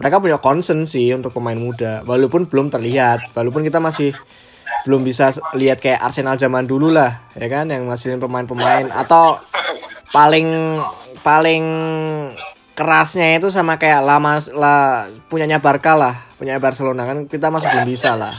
mereka 0.00 0.16
punya 0.20 0.40
concern 0.40 0.88
sih 0.88 1.12
untuk 1.12 1.36
pemain 1.36 1.56
muda 1.56 2.00
walaupun 2.08 2.48
belum 2.48 2.72
terlihat 2.72 3.36
walaupun 3.36 3.64
kita 3.64 3.80
masih 3.80 4.16
belum 4.82 5.02
bisa 5.02 5.30
lihat 5.54 5.78
kayak 5.78 6.00
Arsenal 6.00 6.34
zaman 6.34 6.66
dulu 6.66 6.90
lah 6.90 7.22
ya 7.34 7.46
kan 7.46 7.70
yang 7.70 7.86
ngasilin 7.86 8.18
pemain-pemain 8.18 8.90
atau 8.90 9.38
paling 10.10 10.78
paling 11.22 11.64
kerasnya 12.72 13.36
itu 13.36 13.46
sama 13.46 13.76
kayak 13.76 14.02
lama 14.02 14.40
lah 14.52 15.06
punyanya 15.28 15.62
Barca 15.62 15.94
lah 15.94 16.14
punya 16.34 16.58
Barcelona 16.58 17.04
kan 17.04 17.18
kita 17.26 17.46
masih 17.46 17.68
belum 17.68 17.86
bisa 17.86 18.16
lah 18.16 18.34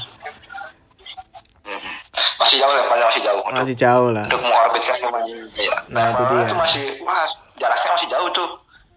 masih 2.38 2.60
jauh 2.60 2.73
ya 2.75 2.84
masih 2.89 3.21
jauh 3.23 3.41
untuk, 3.41 3.56
masih 3.56 3.75
jauh 3.77 4.10
lah 4.12 4.25
untuk 4.27 4.41
mengorbitkan 4.41 4.95
pemain 4.99 5.25
ya. 5.56 5.75
Nah, 5.88 6.06
itu 6.12 6.23
dia. 6.27 6.43
itu 6.43 6.56
masih 6.58 6.86
wah 7.01 7.23
jaraknya 7.56 7.89
masih 7.95 8.08
jauh 8.10 8.29
tuh 8.36 8.49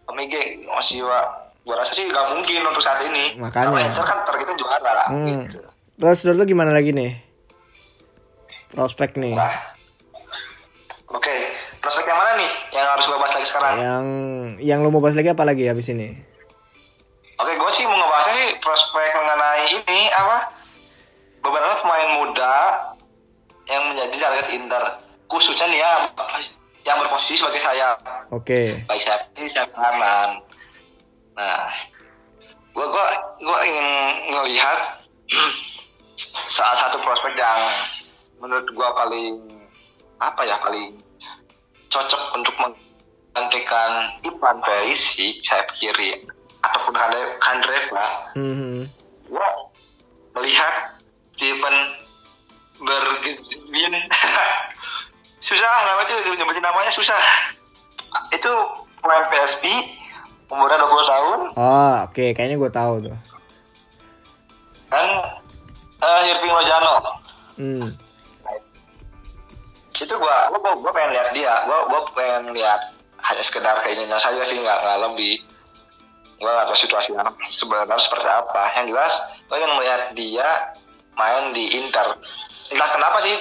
Omega 0.06 0.40
masih 0.72 0.98
wah 1.06 1.24
gua 1.62 1.76
rasa 1.78 1.92
sih 1.94 2.06
gak 2.06 2.26
mungkin 2.30 2.62
untuk 2.62 2.82
saat 2.82 3.02
ini 3.04 3.38
Makanya. 3.38 3.70
karena 3.70 3.86
Inter 3.86 4.04
kan 4.04 4.18
targetnya 4.22 4.54
juara 4.56 4.78
lah 4.82 5.06
Hmm. 5.10 5.38
gitu. 5.38 5.58
terus 5.96 6.18
dulu 6.22 6.42
gimana 6.42 6.74
lagi 6.74 6.90
nih 6.90 7.12
prospek 8.76 9.16
nih. 9.16 9.32
Nah, 9.32 9.54
oke 11.08 11.36
prospek 11.80 12.04
yang 12.10 12.18
mana 12.18 12.32
nih 12.36 12.50
yang 12.74 12.86
harus 12.92 13.04
gua 13.08 13.18
bahas 13.22 13.34
lagi 13.38 13.46
sekarang? 13.48 13.74
Yang 13.78 14.04
yang 14.60 14.78
lo 14.84 14.92
mau 14.92 15.00
bahas 15.00 15.16
lagi 15.16 15.30
apa 15.32 15.48
lagi 15.48 15.64
habis 15.64 15.88
ini? 15.88 16.12
Oke, 17.36 17.52
gue 17.52 17.70
sih 17.76 17.84
mau 17.84 18.00
ngebahasnya 18.00 18.32
sih 18.32 18.48
prospek 18.64 19.12
mengenai 19.12 19.64
ini 19.76 20.00
apa? 20.08 20.38
Beberapa 21.44 21.84
pemain 21.84 22.10
muda 22.16 22.56
yang 23.68 23.92
menjadi 23.92 24.16
target 24.16 24.48
Inter. 24.56 24.84
Khususnya 25.28 25.68
nih 25.68 25.84
ya 25.84 25.92
yang 26.88 26.96
berposisi 27.04 27.36
sebagai 27.36 27.60
sayap. 27.60 28.00
Oke. 28.32 28.80
Baik 28.88 29.02
sayap 29.04 29.20
kiri 29.36 29.52
sayap 29.52 29.68
kanan. 29.76 30.40
Nah, 31.36 31.68
gue 32.72 32.86
gua 32.88 33.04
gua 33.36 33.58
ingin 33.68 33.88
ngelihat 34.32 35.04
salah 36.56 36.76
satu 36.78 37.04
prospek 37.04 37.36
yang 37.36 37.60
menurut 38.38 38.66
gue 38.66 38.88
paling 38.94 39.34
apa 40.18 40.40
ya 40.42 40.56
paling 40.58 40.92
cocok 41.86 42.22
untuk 42.34 42.54
menggantikan 42.56 43.90
Ivan 44.22 44.56
Perisic 44.60 45.40
sayap 45.40 45.68
kiri 45.72 46.24
ataupun 46.58 46.92
Kandre- 46.92 47.36
Kandreva 47.38 48.06
Mhm. 48.34 48.84
gue 49.24 49.48
melihat 50.34 50.74
Steven 51.32 51.76
Bergvin 52.76 53.92
susah 55.46 55.72
namanya 55.86 56.14
itu 56.18 56.32
nyebutin 56.34 56.60
namanya 56.60 56.90
susah. 56.90 57.16
Itu 58.28 58.50
pemain 58.98 59.24
PSP 59.26 59.64
umurnya 60.46 60.76
20 60.78 60.92
tahun. 61.06 61.40
Oh 61.54 61.94
oke 62.02 62.24
kayaknya 62.32 62.56
gue 62.56 62.68
tahu 62.68 62.94
tuh. 63.00 63.16
Dan 64.86 65.08
uh, 65.98 66.20
Irving 66.26 66.52
Lozano. 66.52 66.94
Hmm. 67.56 67.88
Itu 70.16 70.24
gua 70.24 70.72
gua, 70.80 70.92
pengen 70.96 71.12
lihat 71.12 71.28
dia. 71.36 71.54
Gua 71.68 71.78
gua 71.92 72.00
pengen 72.16 72.56
lihat 72.56 72.80
hanya 73.20 73.42
sekedar 73.44 73.76
keinginan 73.84 74.16
saja 74.16 74.40
sih 74.44 74.56
nggak 74.60 74.78
nggak 74.80 75.00
lebih 75.12 75.36
gue 76.36 76.50
nggak 76.52 76.68
tahu 76.68 76.76
situasinya 76.76 77.24
sebenarnya 77.48 77.96
seperti 77.96 78.28
apa. 78.28 78.62
Yang 78.76 78.86
jelas 78.92 79.14
gue 79.48 79.56
kan 79.56 79.72
melihat 79.72 80.02
dia 80.12 80.48
main 81.16 81.56
di 81.56 81.80
Inter. 81.80 82.12
Entah 82.68 82.90
kenapa 82.92 83.18
sih 83.24 83.36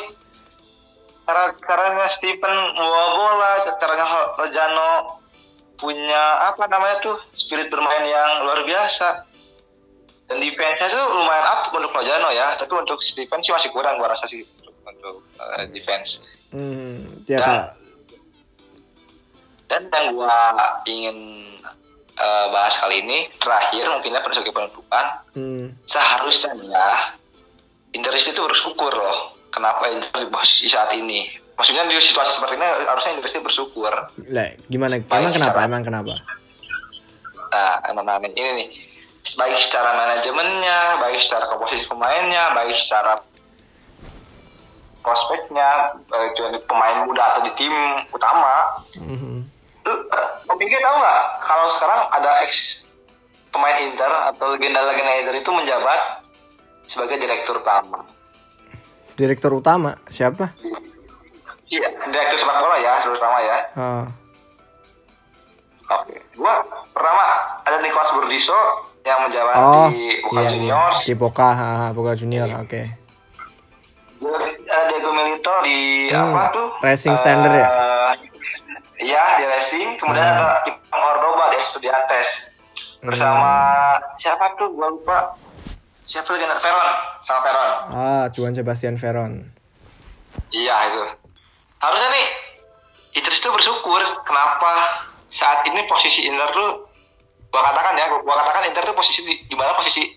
cara 1.27 1.51
caranya 1.59 2.07
Steven 2.07 2.55
bawa 2.71 3.03
bola 3.19 3.51
caranya 3.75 4.05
Rojano 4.39 4.91
punya 5.75 6.55
apa 6.55 6.71
namanya 6.71 7.03
tuh 7.03 7.19
spirit 7.35 7.67
bermain 7.67 8.07
yang 8.07 8.47
luar 8.47 8.63
biasa. 8.63 9.27
Dan 10.25 10.41
defense-nya 10.41 10.89
tuh 10.89 11.05
lumayan 11.19 11.45
up 11.51 11.69
untuk 11.75 11.91
Rojano 11.91 12.31
ya 12.31 12.55
tapi 12.55 12.73
untuk 12.79 13.03
Steven 13.03 13.43
sih 13.43 13.51
masih 13.51 13.75
kurang 13.75 13.99
gua 13.99 14.15
rasa 14.15 14.23
sih 14.23 14.41
untuk, 14.85 15.15
uh, 15.35 15.61
defense 15.69 16.29
hmm, 16.49 17.25
ya 17.25 17.39
dan, 17.39 17.47
Kak. 17.49 17.65
dan 19.65 19.81
yang 19.89 20.05
gua 20.13 20.37
ingin 20.85 21.17
uh, 22.15 22.45
bahas 22.49 22.77
kali 22.77 23.01
ini 23.01 23.27
terakhir 23.35 23.89
mungkinnya 23.89 24.21
pada 24.21 24.33
sebagai 24.33 24.53
penutupan 24.53 25.05
Hmm, 25.35 25.67
seharusnya 25.83 26.55
ya 26.63 26.89
Inter 27.91 28.11
itu 28.13 28.39
bersyukur 28.39 28.91
loh 28.91 29.33
kenapa 29.49 29.87
Inter 29.89 30.23
di 30.23 30.29
posisi 30.29 30.67
saat 30.67 30.91
ini 30.91 31.27
maksudnya 31.55 31.83
di 31.83 31.95
situasi 31.95 32.35
seperti 32.35 32.55
ini 32.55 32.67
harusnya 32.85 33.11
Inter 33.13 33.27
itu 33.27 33.41
bersyukur 33.41 33.91
lah, 34.27 34.49
gimana? 34.67 34.99
Baik, 34.99 35.11
Emang 35.11 35.33
kenapa? 35.33 35.51
secara- 35.55 35.67
Emang 35.67 35.83
kenapa? 35.83 36.13
nah 37.45 37.79
ini 38.35 38.51
nih 38.53 38.67
baik 39.33 39.57
secara 39.57 39.95
manajemennya 39.95 40.99
baik 40.99 41.17
secara 41.17 41.47
komposisi 41.47 41.87
pemainnya 41.87 42.51
baik 42.51 42.75
secara 42.75 43.15
prospeknya 45.05 45.93
itu 46.25 46.41
di 46.49 46.59
pemain 46.65 47.05
muda 47.05 47.31
atau 47.31 47.41
di 47.41 47.53
tim 47.53 47.71
utama 48.09 48.81
Mhm. 48.97 49.45
Om 50.45 50.57
Pinky 50.57 50.75
tahu 50.75 50.95
nggak 50.97 51.21
kalau 51.39 51.69
sekarang 51.69 52.09
ada 52.09 52.41
ex 52.41 52.81
pemain 53.49 53.77
Inter 53.79 54.09
atau 54.27 54.49
legenda-legenda 54.51 55.13
Inter 55.15 55.35
itu 55.37 55.49
menjabat 55.49 55.99
sebagai 56.83 57.15
direktur 57.15 57.61
utama 57.61 58.01
Direktur 59.13 59.53
utama 59.53 59.95
siapa? 60.05 60.49
Iya, 61.65 61.87
direktur 62.03 62.37
sepak 62.37 62.57
bola 62.59 62.77
ya, 62.77 62.93
terutama 62.99 63.37
ya. 63.39 63.57
Oh, 63.73 64.05
Oke. 65.85 66.17
Gua 66.35 66.53
pertama 66.91 67.23
ada 67.61 67.77
Nicolas 67.79 68.09
Burdiso 68.11 68.57
yang 69.01 69.21
menjabat 69.21 69.55
oh 69.55 69.87
di 69.87 70.17
Boca 70.19 70.41
iya, 70.41 70.49
Juniors. 70.49 70.97
di 71.05 71.13
Boca, 71.13 71.47
ha, 71.47 71.69
Boca 71.93 72.13
Junior, 72.13 72.49
oke. 72.59 73.04
Diego 74.17 75.09
Milito 75.11 75.53
di 75.61 76.07
Hmm, 76.07 76.31
apa 76.31 76.41
tuh? 76.49 76.67
Racing 76.79 77.15
Standard 77.15 77.53
ya? 77.53 77.67
Eh, 77.67 78.11
Iya, 78.95 79.23
di 79.35 79.43
Racing. 79.45 79.99
Kemudian 79.99 80.23
Hmm. 80.23 80.39
ada 80.39 80.63
Ipang 80.65 80.79
Cordoba 80.97 81.51
di 81.51 81.57
Estudiantes. 81.59 82.27
Bersama 83.03 83.51
siapa 84.15 84.55
tuh? 84.55 84.71
Gua 84.71 84.87
lupa. 84.87 85.35
Siapa 86.01 86.31
lagi? 86.31 86.45
Veron, 86.45 86.89
sama 87.21 87.39
Veron. 87.41 87.71
Ah, 87.91 88.25
Juan 88.31 88.55
Sebastian 88.55 88.95
Veron. 88.95 89.51
Iya 90.49 90.75
itu. 90.87 91.01
Harusnya 91.75 92.09
nih 92.09 92.27
Idris 93.15 93.39
tuh 93.39 93.51
bersyukur 93.51 93.99
kenapa 94.21 95.01
saat 95.27 95.65
ini 95.65 95.83
posisi 95.85 96.23
Inter 96.23 96.47
tuh 96.49 96.87
gua 97.49 97.61
katakan 97.63 97.95
ya, 97.95 98.05
gua, 98.07 98.19
gua 98.21 98.35
katakan 98.41 98.63
Inter 98.65 98.83
tuh 98.85 98.95
posisi 98.95 99.21
di, 99.21 99.43
di 99.43 99.55
mana 99.55 99.75
posisi 99.75 100.07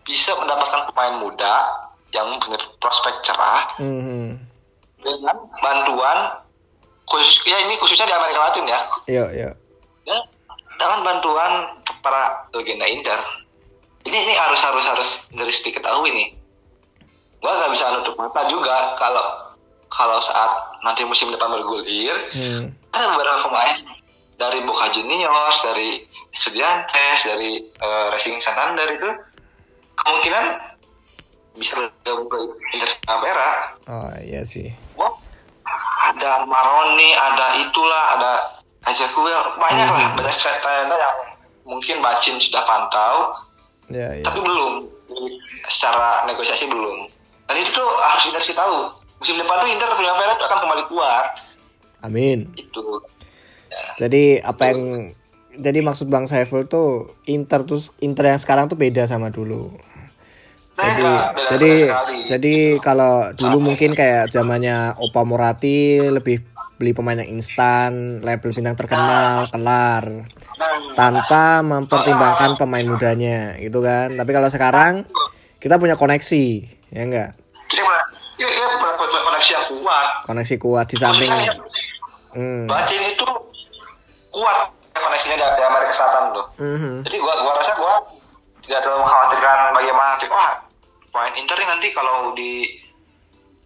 bisa 0.00 0.32
mendapatkan 0.34 0.88
pemain 0.88 1.18
muda 1.18 1.54
yang 2.10 2.40
punya 2.40 2.56
prospek 2.78 3.20
cerah 3.20 3.76
Mhm. 3.78 4.40
dengan 4.98 5.36
bantuan 5.60 6.40
khusus 7.04 7.40
ya 7.44 7.56
ini 7.62 7.76
khususnya 7.76 8.04
di 8.04 8.14
Amerika 8.14 8.40
Latin 8.48 8.64
ya, 8.64 8.80
Iya, 9.06 9.24
iya. 9.32 9.50
ya 10.04 10.18
dengan 10.76 11.00
bantuan 11.02 11.52
para 12.00 12.48
legenda 12.52 12.84
Inter. 12.84 13.18
Ini 14.04 14.24
ini 14.24 14.34
harus 14.34 14.60
harus 14.60 14.84
harus 14.84 15.10
dari 15.28 15.50
diketahui 15.50 16.10
nih. 16.12 16.28
Gua 17.38 17.52
nggak 17.54 17.70
bisa 17.72 17.92
nutup 17.92 18.14
mata 18.14 18.48
juga 18.48 18.94
kalau 18.94 19.24
kalau 19.88 20.20
saat 20.20 20.50
nanti 20.84 21.04
musim 21.04 21.28
depan 21.28 21.48
bergulir 21.50 22.12
Hmm. 22.32 22.72
ada 22.92 23.06
beberapa 23.12 23.48
pemain 23.48 23.76
dari 24.36 24.60
Boca 24.62 24.88
Juniors, 24.88 25.56
dari 25.64 26.04
Estudiantes, 26.30 27.24
dari 27.24 27.58
eh, 27.58 28.06
Racing 28.12 28.38
Santander 28.38 28.88
itu 28.92 29.08
kemungkinan 29.96 30.44
bisa 31.58 31.74
bergabung 31.76 32.30
ke 32.30 32.38
Inter 32.78 32.90
Primavera. 33.02 33.50
Oh, 33.90 34.10
iya 34.22 34.46
sih. 34.46 34.70
Wah, 34.94 35.12
ada 36.08 36.46
Maroni, 36.46 37.12
ada 37.12 37.58
itulah, 37.60 38.04
ada 38.16 38.32
Ezekiel, 38.86 39.58
banyak 39.58 39.88
lah, 39.90 40.16
banyak 40.16 40.36
talenta 40.62 40.96
yang 40.96 41.16
mungkin 41.68 42.00
Bacin 42.00 42.40
sudah 42.40 42.64
pantau, 42.64 43.36
Ya, 43.88 44.12
iya. 44.12 44.24
tapi 44.24 44.44
belum 44.44 44.84
secara 45.68 46.28
negosiasi 46.28 46.68
belum. 46.68 47.08
Dan 47.48 47.56
itu 47.56 47.70
tuh 47.72 47.88
harus 48.04 48.22
Inter 48.28 48.42
sih 48.44 48.52
tahu. 48.52 48.92
Musim 49.18 49.40
depan 49.40 49.64
tuh 49.64 49.68
Inter 49.72 49.88
Primavera 49.96 50.36
tuh 50.36 50.46
akan 50.46 50.58
kembali 50.68 50.84
kuat. 50.92 51.26
Amin. 52.04 52.52
Itu. 52.54 53.00
Ya. 53.72 54.06
Jadi 54.06 54.44
apa 54.44 54.70
yang 54.70 55.10
jadi 55.58 55.80
maksud 55.82 56.06
Bang 56.12 56.28
Saiful 56.28 56.68
tuh 56.68 57.10
Inter 57.26 57.64
tuh 57.64 57.80
Inter 58.04 58.30
yang 58.30 58.38
sekarang 58.38 58.68
tuh 58.68 58.76
beda 58.76 59.08
sama 59.08 59.32
dulu. 59.32 59.72
Jadi 60.78 61.02
Beda, 61.02 61.34
beda 61.34 61.50
jadi 61.50 61.72
sekali. 61.74 62.16
jadi 62.30 62.56
kalau 62.78 63.14
dulu 63.34 63.58
mungkin 63.58 63.98
kayak 63.98 64.30
zamannya 64.30 64.94
Opa 64.94 65.26
Morati 65.26 65.98
lebih 65.98 66.38
beli 66.78 66.94
pemain 66.94 67.18
yang 67.18 67.34
instan, 67.34 68.22
label 68.22 68.54
bintang 68.54 68.78
terkenal, 68.78 69.50
kelar 69.50 70.22
tanpa 70.94 71.66
mempertimbangkan 71.66 72.54
pemain 72.54 72.86
mudanya 72.86 73.58
gitu 73.58 73.82
kan. 73.82 74.14
Tapi 74.14 74.30
kalau 74.30 74.46
sekarang 74.46 74.92
kita 75.58 75.82
punya 75.82 75.98
koneksi, 75.98 76.46
ya 76.94 77.02
enggak? 77.02 77.34
Ya, 78.38 78.46
ya 78.46 78.66
koneksi 78.78 79.50
yang 79.50 79.66
kuat. 79.82 80.06
Koneksi 80.26 80.54
kuat 80.62 80.86
di 80.90 80.96
samping 80.98 81.30
hmm. 82.38 82.66
Bacin 82.66 83.02
itu 83.02 83.26
kuat 84.34 84.58
koneksinya 84.94 85.36
di 85.38 85.62
Amerika 85.62 85.92
Selatan 85.94 86.24
tuh. 86.34 86.46
Mhm. 86.58 86.94
Jadi 87.06 87.16
gua 87.22 87.34
gua 87.42 87.52
rasa 87.58 87.72
gua 87.78 87.94
tidak 88.62 88.82
terlalu 88.84 89.06
mengkhawatirkan 89.06 89.58
bagaimana 89.72 90.08
nanti 90.14 90.26
wah 90.28 90.52
pemain 91.08 91.34
Inter 91.34 91.56
nih 91.56 91.68
nanti 91.68 91.88
kalau 91.90 92.32
di 92.32 92.78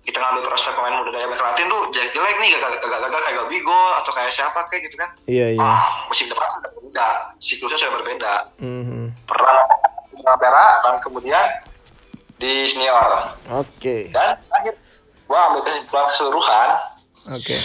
kita 0.03 0.19
ngambil 0.19 0.43
prospek 0.45 0.75
pemain 0.75 0.99
muda 0.99 1.15
dari 1.15 1.23
Amerika 1.23 1.47
Latin 1.47 1.71
tuh 1.71 1.83
jelek-jelek 1.91 2.37
nih 2.37 2.51
gagal-gagal 2.59 3.21
kayak 3.23 3.37
Gabigo 3.39 3.81
atau 4.03 4.11
kayak 4.11 4.31
siapa 4.31 4.59
kayak 4.67 4.91
gitu 4.91 4.99
kan. 4.99 5.11
Iya, 5.25 5.55
iya. 5.55 5.63
Ah, 5.63 6.07
musim 6.07 6.27
depan 6.27 6.43
sudah 6.51 6.71
berbeda, 6.73 7.09
siklusnya 7.39 7.79
sudah 7.79 7.95
berbeda. 7.97 8.33
Mhm. 8.59 9.15
Pernah 9.25 9.63
Primavera 10.11 10.67
dan 10.83 10.95
kemudian 10.99 11.47
di 12.37 12.67
senior. 12.67 13.31
Oke. 13.49 14.11
Dan 14.11 14.35
akhir 14.51 14.75
gua 15.25 15.49
ambil 15.49 15.63
kesimpulan 15.63 16.07
keseluruhan 16.11 16.69
Oke. 17.31 17.57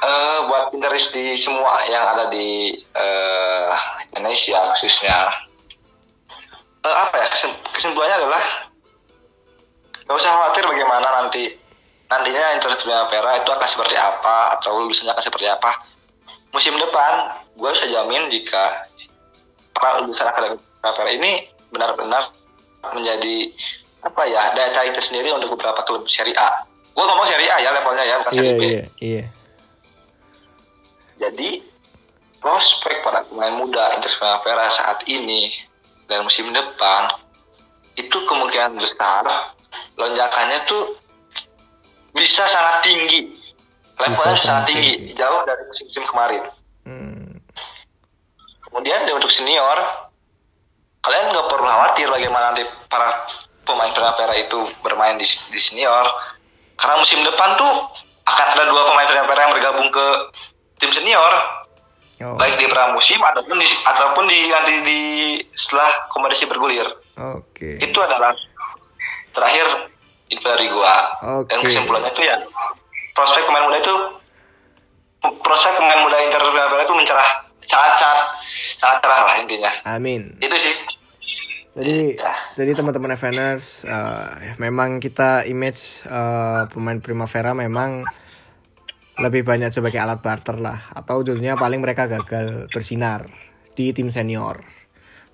eh 0.00 0.38
buat 0.44 0.72
Pinterest 0.72 1.12
di 1.12 1.36
semua 1.36 1.84
yang 1.86 2.08
ada 2.08 2.26
di 2.26 2.72
eh, 2.72 3.72
Indonesia 4.10 4.64
khususnya 4.72 5.44
Eh, 6.80 6.92
apa 6.92 7.16
ya 7.16 7.28
kesim- 7.28 7.60
kesimpulannya 7.72 8.16
adalah 8.18 8.44
gak 10.04 10.16
usah 10.16 10.30
khawatir 10.30 10.64
bagaimana 10.68 11.08
nanti 11.22 11.48
nantinya 12.04 12.54
Inter 12.54 12.76
Primavera 12.76 13.40
itu 13.40 13.50
akan 13.50 13.68
seperti 13.68 13.96
apa 13.96 14.54
atau 14.60 14.76
lulusannya 14.78 15.12
akan 15.16 15.24
seperti 15.24 15.48
apa. 15.48 15.72
Musim 16.52 16.76
depan 16.78 17.34
gue 17.56 17.70
bisa 17.72 17.88
jamin 17.88 18.28
jika 18.30 18.86
para 19.74 20.04
lulusan 20.04 20.28
akademi 20.28 20.60
Primavera 20.78 21.10
ini 21.10 21.32
benar-benar 21.72 22.30
menjadi 22.92 23.50
apa 24.04 24.22
ya 24.28 24.52
daya 24.52 24.70
tarik 24.70 24.92
tersendiri 24.92 25.32
untuk 25.32 25.56
beberapa 25.56 25.80
klub 25.82 26.04
Serie 26.06 26.36
A. 26.36 26.62
Gue 26.94 27.02
ngomong 27.02 27.26
Serie 27.26 27.48
A 27.50 27.56
ya 27.58 27.72
levelnya 27.72 28.04
ya 28.04 28.16
bukan 28.20 28.32
Iya, 28.32 28.38
Serie 28.38 28.54
B. 28.54 28.62
iya, 28.62 28.82
iya. 29.00 29.24
jadi 31.14 31.50
prospek 32.38 33.00
para 33.00 33.24
pemain 33.24 33.56
muda 33.56 33.96
Inter 33.96 34.12
Primavera 34.12 34.68
saat 34.68 35.00
ini 35.08 35.48
dan 36.04 36.22
musim 36.22 36.52
depan 36.52 37.08
itu 37.96 38.18
kemungkinan 38.28 38.76
besar 38.76 39.24
lonjakannya 39.98 40.58
tuh 40.66 40.98
bisa 42.14 42.46
sangat 42.46 42.86
tinggi. 42.86 43.30
Levelnya 43.94 44.34
Bisa 44.34 44.42
sangat 44.42 44.64
tinggi, 44.74 44.90
tinggi. 44.98 45.12
jauh 45.14 45.42
dari 45.46 45.62
musim-musim 45.70 46.04
kemarin. 46.06 46.42
Hmm. 46.82 47.30
Kemudian 48.66 49.06
untuk 49.14 49.30
senior, 49.30 49.78
kalian 50.98 51.30
nggak 51.30 51.46
perlu 51.46 51.66
khawatir 51.66 52.10
bagaimana 52.10 52.50
nanti 52.50 52.66
para 52.90 53.22
pemain 53.62 53.94
Primavera 53.94 54.34
itu 54.34 54.66
bermain 54.82 55.14
di, 55.14 55.26
di 55.26 55.60
senior. 55.62 56.10
Karena 56.74 56.98
musim 56.98 57.22
depan 57.22 57.54
tuh 57.54 57.72
akan 58.26 58.46
ada 58.58 58.64
dua 58.66 58.82
pemain 58.90 59.06
Primavera 59.06 59.40
yang 59.46 59.54
bergabung 59.54 59.88
ke 59.94 60.06
tim 60.82 60.90
senior. 60.90 61.64
Oh. 62.22 62.38
baik 62.38 62.62
di 62.62 62.70
pramusim 62.70 63.18
ataupun 63.18 63.58
di 63.58 63.66
ataupun 63.66 64.24
di 64.30 64.46
nanti 64.46 64.74
di 64.86 65.00
setelah 65.50 66.06
kompetisi 66.06 66.46
bergulir 66.46 66.86
Oke. 67.18 67.82
itu 67.82 67.98
adalah 67.98 68.30
terakhir 69.34 69.66
info 70.30 70.46
dari 70.48 70.66
gua 70.70 70.94
dan 71.44 71.58
Oke. 71.58 71.66
kesimpulannya 71.66 72.10
itu 72.10 72.22
ya 72.24 72.36
prospek 73.12 73.44
pemain 73.44 73.66
muda 73.66 73.78
itu 73.78 73.94
prospek 75.20 75.72
pemain 75.76 76.00
muda 76.00 76.16
Inter 76.22 76.40
Primavera 76.40 76.80
itu 76.80 76.94
mencerah 76.94 77.28
sangat 77.64 77.92
sangat 77.96 78.20
sangat 78.76 78.96
cerah 79.02 79.20
lah 79.24 79.34
intinya 79.40 79.72
Amin. 79.84 80.38
itu 80.40 80.56
sih 80.58 80.74
Jadi 81.74 82.14
Ya. 82.14 82.30
jadi 82.54 82.78
teman-teman 82.78 83.18
Eveners 83.18 83.82
eh, 83.82 84.54
memang 84.62 85.02
kita 85.02 85.42
image 85.42 86.06
eh, 86.06 86.70
pemain 86.70 87.02
Primavera 87.02 87.50
memang 87.50 88.06
lebih 89.18 89.42
banyak 89.42 89.74
sebagai 89.74 89.98
alat 89.98 90.22
barter 90.22 90.58
lah 90.58 90.90
atau 90.94 91.26
jadinya 91.26 91.58
paling 91.58 91.82
mereka 91.82 92.06
gagal 92.06 92.70
bersinar 92.70 93.26
di 93.74 93.90
tim 93.90 94.06
senior. 94.10 94.62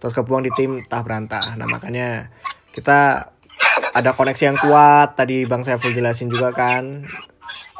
Terus 0.00 0.16
kebuang 0.16 0.48
di 0.48 0.52
tim 0.56 0.80
tah 0.84 1.04
berantah. 1.04 1.56
Nah, 1.60 1.68
makanya 1.68 2.32
kita 2.72 3.28
ada 3.90 4.10
koneksi 4.14 4.44
yang 4.44 4.58
kuat 4.58 5.14
tadi 5.14 5.44
Bang 5.44 5.62
Saiful 5.62 5.90
jelasin 5.90 6.30
juga 6.30 6.50
kan. 6.50 7.06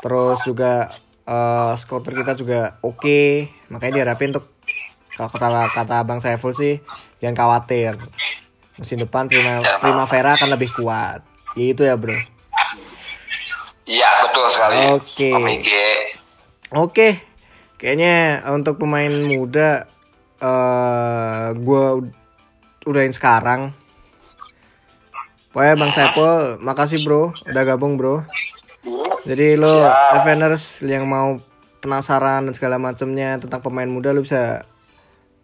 Terus 0.00 0.40
juga 0.42 0.90
eh 1.24 1.72
scouter 1.76 2.16
kita 2.16 2.32
juga 2.34 2.78
oke. 2.80 3.46
Makanya 3.68 4.02
diharapin 4.02 4.32
untuk 4.32 4.48
kalau 5.14 5.30
kata 5.30 5.48
kata 5.70 5.96
Bang 6.02 6.18
Saiful 6.18 6.56
sih 6.56 6.80
jangan 7.18 7.36
khawatir. 7.36 8.00
Musim 8.74 8.96
depan 8.96 9.28
Prima, 9.28 9.60
Primavera 9.78 10.34
akan 10.34 10.56
lebih 10.56 10.72
kuat. 10.72 11.20
Ya 11.52 11.64
itu 11.68 11.84
ya, 11.84 11.98
Bro. 11.98 12.16
iya 13.84 14.06
betul 14.22 14.46
sekali 14.48 14.76
Oke. 14.94 15.30
Ige. 15.34 15.88
Oke. 16.72 17.08
Kayaknya 17.76 18.46
untuk 18.54 18.78
pemain 18.78 19.10
muda 19.10 19.84
eh 20.40 21.46
gua 21.60 22.00
ud- 22.00 22.16
udahin 22.86 23.12
sekarang. 23.12 23.76
Pokoknya 25.50 25.74
Bang 25.74 25.90
Saiful, 25.90 26.62
makasih 26.62 27.02
bro, 27.02 27.34
udah 27.50 27.62
gabung 27.66 27.98
bro. 27.98 28.22
Jadi 29.26 29.58
lo. 29.58 29.90
Eveners 30.22 30.78
yang 30.86 31.10
mau 31.10 31.36
penasaran 31.82 32.46
dan 32.46 32.54
segala 32.54 32.78
macamnya 32.78 33.40
tentang 33.40 33.58
pemain 33.58 33.88
muda 33.88 34.12
lo 34.12 34.22
bisa 34.22 34.62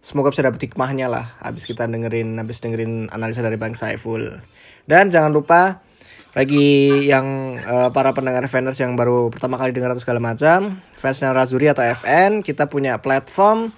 semoga 0.05 0.31
bisa 0.31 0.47
dapet 0.47 0.71
hikmahnya 0.71 1.11
lah 1.11 1.27
habis 1.43 1.67
kita 1.67 1.89
dengerin 1.89 2.39
habis 2.39 2.63
dengerin 2.63 3.11
analisa 3.11 3.43
dari 3.43 3.59
Bang 3.59 3.75
Saiful. 3.75 4.39
Dan 4.87 5.11
jangan 5.11 5.35
lupa 5.35 5.83
bagi 6.37 7.09
yang 7.09 7.59
eh, 7.59 7.89
para 7.91 8.15
pendengar 8.15 8.47
Eveners 8.47 8.79
yang 8.79 8.95
baru 8.95 9.33
pertama 9.35 9.59
kali 9.59 9.75
dengar 9.75 9.91
atau 9.97 10.05
segala 10.05 10.23
macam, 10.23 10.79
fansnya 10.95 11.35
Razuri 11.35 11.67
atau 11.67 11.83
FN, 11.83 12.47
kita 12.47 12.71
punya 12.71 13.03
platform 13.03 13.75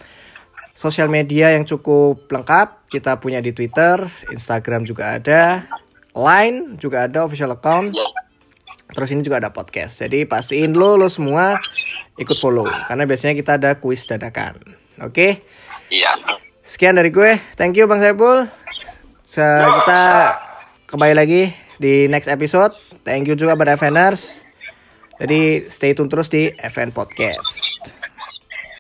sosial 0.77 1.09
media 1.09 1.57
yang 1.57 1.65
cukup 1.65 2.29
lengkap. 2.29 2.91
Kita 2.91 3.17
punya 3.23 3.39
di 3.39 3.55
Twitter, 3.55 4.01
Instagram 4.35 4.83
juga 4.89 5.17
ada, 5.21 5.71
Line 6.19 6.75
juga 6.83 7.07
ada 7.07 7.23
official 7.23 7.55
account. 7.55 7.95
Ya. 7.95 8.03
Terus 8.91 9.15
ini 9.15 9.23
juga 9.23 9.39
ada 9.39 9.55
podcast. 9.55 10.03
Jadi 10.03 10.27
pastiin 10.27 10.75
lo 10.75 10.99
lo 10.99 11.07
semua 11.07 11.61
ikut 12.19 12.35
follow 12.35 12.67
karena 12.89 13.07
biasanya 13.07 13.39
kita 13.39 13.55
ada 13.55 13.71
kuis 13.79 14.09
dadakan. 14.09 14.59
Oke. 14.99 15.39
iya 15.89 16.11
Sekian 16.65 16.99
dari 16.99 17.09
gue. 17.09 17.39
Thank 17.57 17.79
you 17.79 17.87
Bang 17.87 18.03
Saiful. 18.03 18.45
Se- 19.25 19.69
kita 19.85 20.03
kembali 20.89 21.15
lagi 21.17 21.53
di 21.79 22.11
next 22.11 22.29
episode. 22.29 22.75
Thank 23.07 23.29
you 23.31 23.37
juga 23.39 23.57
pada 23.57 23.77
FNers. 23.79 24.45
Jadi 25.19 25.67
stay 25.69 25.97
tune 25.97 26.11
terus 26.13 26.29
di 26.29 26.53
FN 26.53 26.93
Podcast. 26.93 27.98